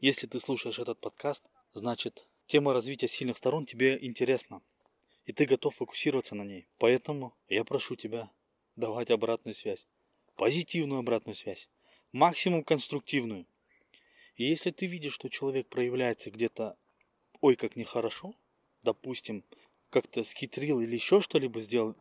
Если 0.00 0.26
ты 0.26 0.40
слушаешь 0.40 0.78
этот 0.78 0.98
подкаст, 0.98 1.44
значит 1.72 2.26
тема 2.46 2.72
развития 2.72 3.06
сильных 3.06 3.36
сторон 3.36 3.66
тебе 3.66 3.98
интересна. 4.00 4.62
И 5.24 5.32
ты 5.32 5.46
готов 5.46 5.76
фокусироваться 5.76 6.34
на 6.34 6.42
ней. 6.42 6.66
Поэтому 6.78 7.36
я 7.48 7.64
прошу 7.64 7.94
тебя 7.94 8.30
давать 8.74 9.10
обратную 9.10 9.54
связь. 9.54 9.86
Позитивную 10.36 11.00
обратную 11.00 11.36
связь. 11.36 11.68
Максимум 12.12 12.64
конструктивную. 12.64 13.46
И 14.34 14.44
если 14.44 14.70
ты 14.70 14.86
видишь, 14.86 15.12
что 15.12 15.28
человек 15.28 15.68
проявляется 15.68 16.30
где-то, 16.30 16.76
ой, 17.40 17.56
как 17.56 17.76
нехорошо, 17.76 18.34
допустим, 18.82 19.44
как-то 19.90 20.24
скитрил 20.24 20.80
или 20.80 20.94
еще 20.94 21.20
что-либо 21.20 21.60
сделал, 21.60 21.94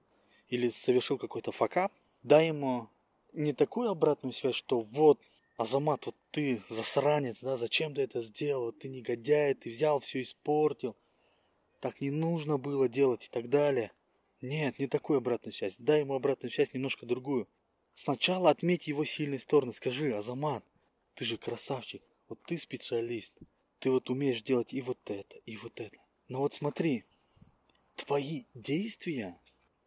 или 0.50 0.70
совершил 0.70 1.18
какой-то 1.18 1.52
факап, 1.52 1.94
дай 2.24 2.48
ему 2.48 2.90
не 3.34 3.54
такую 3.54 3.90
обратную 3.90 4.34
связь, 4.34 4.56
что 4.56 4.82
вот, 4.82 5.22
Азамат, 5.58 6.06
вот 6.06 6.16
ты 6.32 6.62
засранец, 6.70 7.42
да, 7.42 7.58
зачем 7.58 7.94
ты 7.94 8.02
это 8.02 8.22
сделал, 8.22 8.72
ты 8.72 8.90
негодяй, 8.90 9.54
ты 9.54 9.70
взял 9.70 10.00
все 10.00 10.22
испортил, 10.22 10.96
так 11.80 12.02
не 12.02 12.12
нужно 12.12 12.58
было 12.58 12.90
делать 12.90 13.26
и 13.26 13.30
так 13.30 13.50
далее. 13.50 13.92
Нет, 14.42 14.80
не 14.80 14.88
такую 14.88 15.18
обратную 15.18 15.54
связь, 15.54 15.76
дай 15.78 16.00
ему 16.00 16.16
обратную 16.16 16.52
связь 16.52 16.74
немножко 16.74 17.06
другую. 17.06 17.48
Сначала 17.94 18.50
отметь 18.50 18.88
его 18.88 19.04
сильные 19.04 19.40
стороны, 19.40 19.74
скажи, 19.74 20.16
Азамат, 20.16 20.64
ты 21.16 21.26
же 21.26 21.38
красавчик, 21.38 22.02
вот 22.30 22.42
ты 22.44 22.58
специалист, 22.58 23.34
ты 23.80 23.92
вот 23.92 24.10
умеешь 24.10 24.42
делать 24.42 24.74
и 24.74 24.82
вот 24.82 25.00
это, 25.10 25.38
и 25.46 25.58
вот 25.58 25.80
это. 25.82 25.98
Но 26.30 26.40
вот 26.40 26.54
смотри, 26.54 27.04
твои 27.96 28.46
действия, 28.54 29.38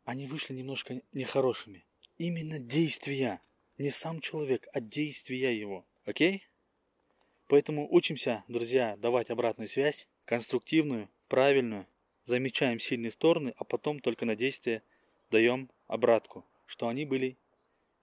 они 0.04 0.26
вышли 0.26 0.54
немножко 0.54 1.00
нехорошими. 1.12 1.84
Именно 2.18 2.58
действия. 2.58 3.40
Не 3.78 3.90
сам 3.90 4.20
человек, 4.20 4.68
а 4.72 4.80
действия 4.80 5.58
его. 5.58 5.86
Окей? 6.04 6.46
Поэтому 7.48 7.88
учимся, 7.92 8.44
друзья, 8.48 8.96
давать 8.96 9.30
обратную 9.30 9.68
связь, 9.68 10.08
конструктивную, 10.24 11.08
правильную. 11.28 11.86
Замечаем 12.24 12.78
сильные 12.78 13.10
стороны, 13.10 13.52
а 13.56 13.64
потом 13.64 14.00
только 14.00 14.24
на 14.24 14.36
действие 14.36 14.82
даем 15.30 15.70
обратку, 15.86 16.46
что 16.66 16.88
они 16.88 17.04
были 17.04 17.36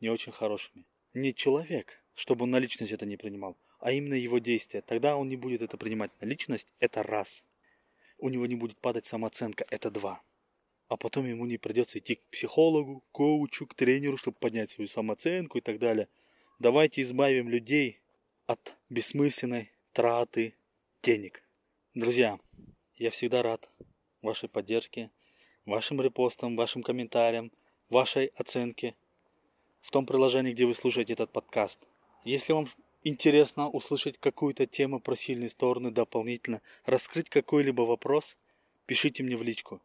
не 0.01 0.09
очень 0.09 0.31
хорошими. 0.31 0.85
Не 1.13 1.33
человек, 1.33 2.03
чтобы 2.15 2.43
он 2.43 2.51
на 2.51 2.59
личность 2.59 2.91
это 2.91 3.05
не 3.05 3.17
принимал, 3.17 3.57
а 3.79 3.91
именно 3.91 4.15
его 4.15 4.39
действия. 4.39 4.81
Тогда 4.81 5.15
он 5.15 5.29
не 5.29 5.37
будет 5.37 5.61
это 5.61 5.77
принимать 5.77 6.11
на 6.19 6.25
личность, 6.25 6.73
это 6.79 7.03
раз. 7.03 7.43
У 8.17 8.29
него 8.29 8.45
не 8.45 8.55
будет 8.55 8.77
падать 8.79 9.05
самооценка, 9.05 9.65
это 9.69 9.89
два 9.89 10.21
а 10.89 10.97
потом 10.97 11.25
ему 11.27 11.45
не 11.45 11.57
придется 11.57 11.99
идти 11.99 12.15
к 12.15 12.23
психологу, 12.31 13.03
коучу, 13.11 13.67
к 13.67 13.75
тренеру, 13.75 14.17
чтобы 14.17 14.37
поднять 14.39 14.71
свою 14.71 14.87
самооценку 14.87 15.59
и 15.59 15.61
так 15.61 15.77
далее. 15.77 16.09
Давайте 16.57 17.01
избавим 17.03 17.47
людей 17.47 18.01
от 18.47 18.75
бессмысленной 18.89 19.71
траты 19.93 20.55
денег. 21.03 21.43
Друзья, 21.93 22.39
я 22.95 23.11
всегда 23.11 23.43
рад 23.43 23.69
вашей 24.23 24.49
поддержке, 24.49 25.11
вашим 25.65 26.01
репостам, 26.01 26.55
вашим 26.55 26.81
комментариям, 26.81 27.51
вашей 27.89 28.27
оценке 28.35 28.95
в 29.81 29.91
том 29.91 30.07
приложении, 30.07 30.53
где 30.53 30.65
вы 30.65 30.73
слушаете 30.73 31.13
этот 31.13 31.31
подкаст. 31.31 31.87
Если 32.25 32.51
вам 32.51 32.67
интересно 33.03 33.69
услышать 33.69 34.17
какую-то 34.17 34.65
тему 34.65 34.99
про 34.99 35.15
сильные 35.15 35.49
стороны 35.49 35.91
дополнительно, 35.91 36.63
раскрыть 36.85 37.29
какой-либо 37.29 37.83
вопрос, 37.83 38.37
пишите 38.87 39.21
мне 39.21 39.37
в 39.37 39.43
личку. 39.43 39.81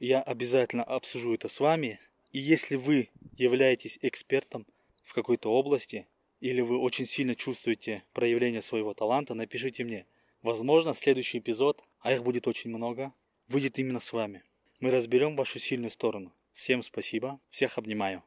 Я 0.00 0.22
обязательно 0.22 0.82
обсужу 0.82 1.34
это 1.34 1.48
с 1.48 1.60
вами. 1.60 2.00
И 2.32 2.38
если 2.38 2.76
вы 2.76 3.10
являетесь 3.36 3.98
экспертом 4.00 4.66
в 5.04 5.12
какой-то 5.12 5.52
области, 5.52 6.06
или 6.40 6.62
вы 6.62 6.78
очень 6.78 7.04
сильно 7.04 7.36
чувствуете 7.36 8.02
проявление 8.14 8.62
своего 8.62 8.94
таланта, 8.94 9.34
напишите 9.34 9.84
мне. 9.84 10.06
Возможно, 10.40 10.94
следующий 10.94 11.38
эпизод, 11.38 11.84
а 12.00 12.14
их 12.14 12.24
будет 12.24 12.48
очень 12.48 12.70
много, 12.70 13.12
выйдет 13.46 13.78
именно 13.78 14.00
с 14.00 14.14
вами. 14.14 14.42
Мы 14.80 14.90
разберем 14.90 15.36
вашу 15.36 15.58
сильную 15.58 15.90
сторону. 15.90 16.32
Всем 16.54 16.80
спасибо, 16.82 17.38
всех 17.50 17.76
обнимаю. 17.76 18.18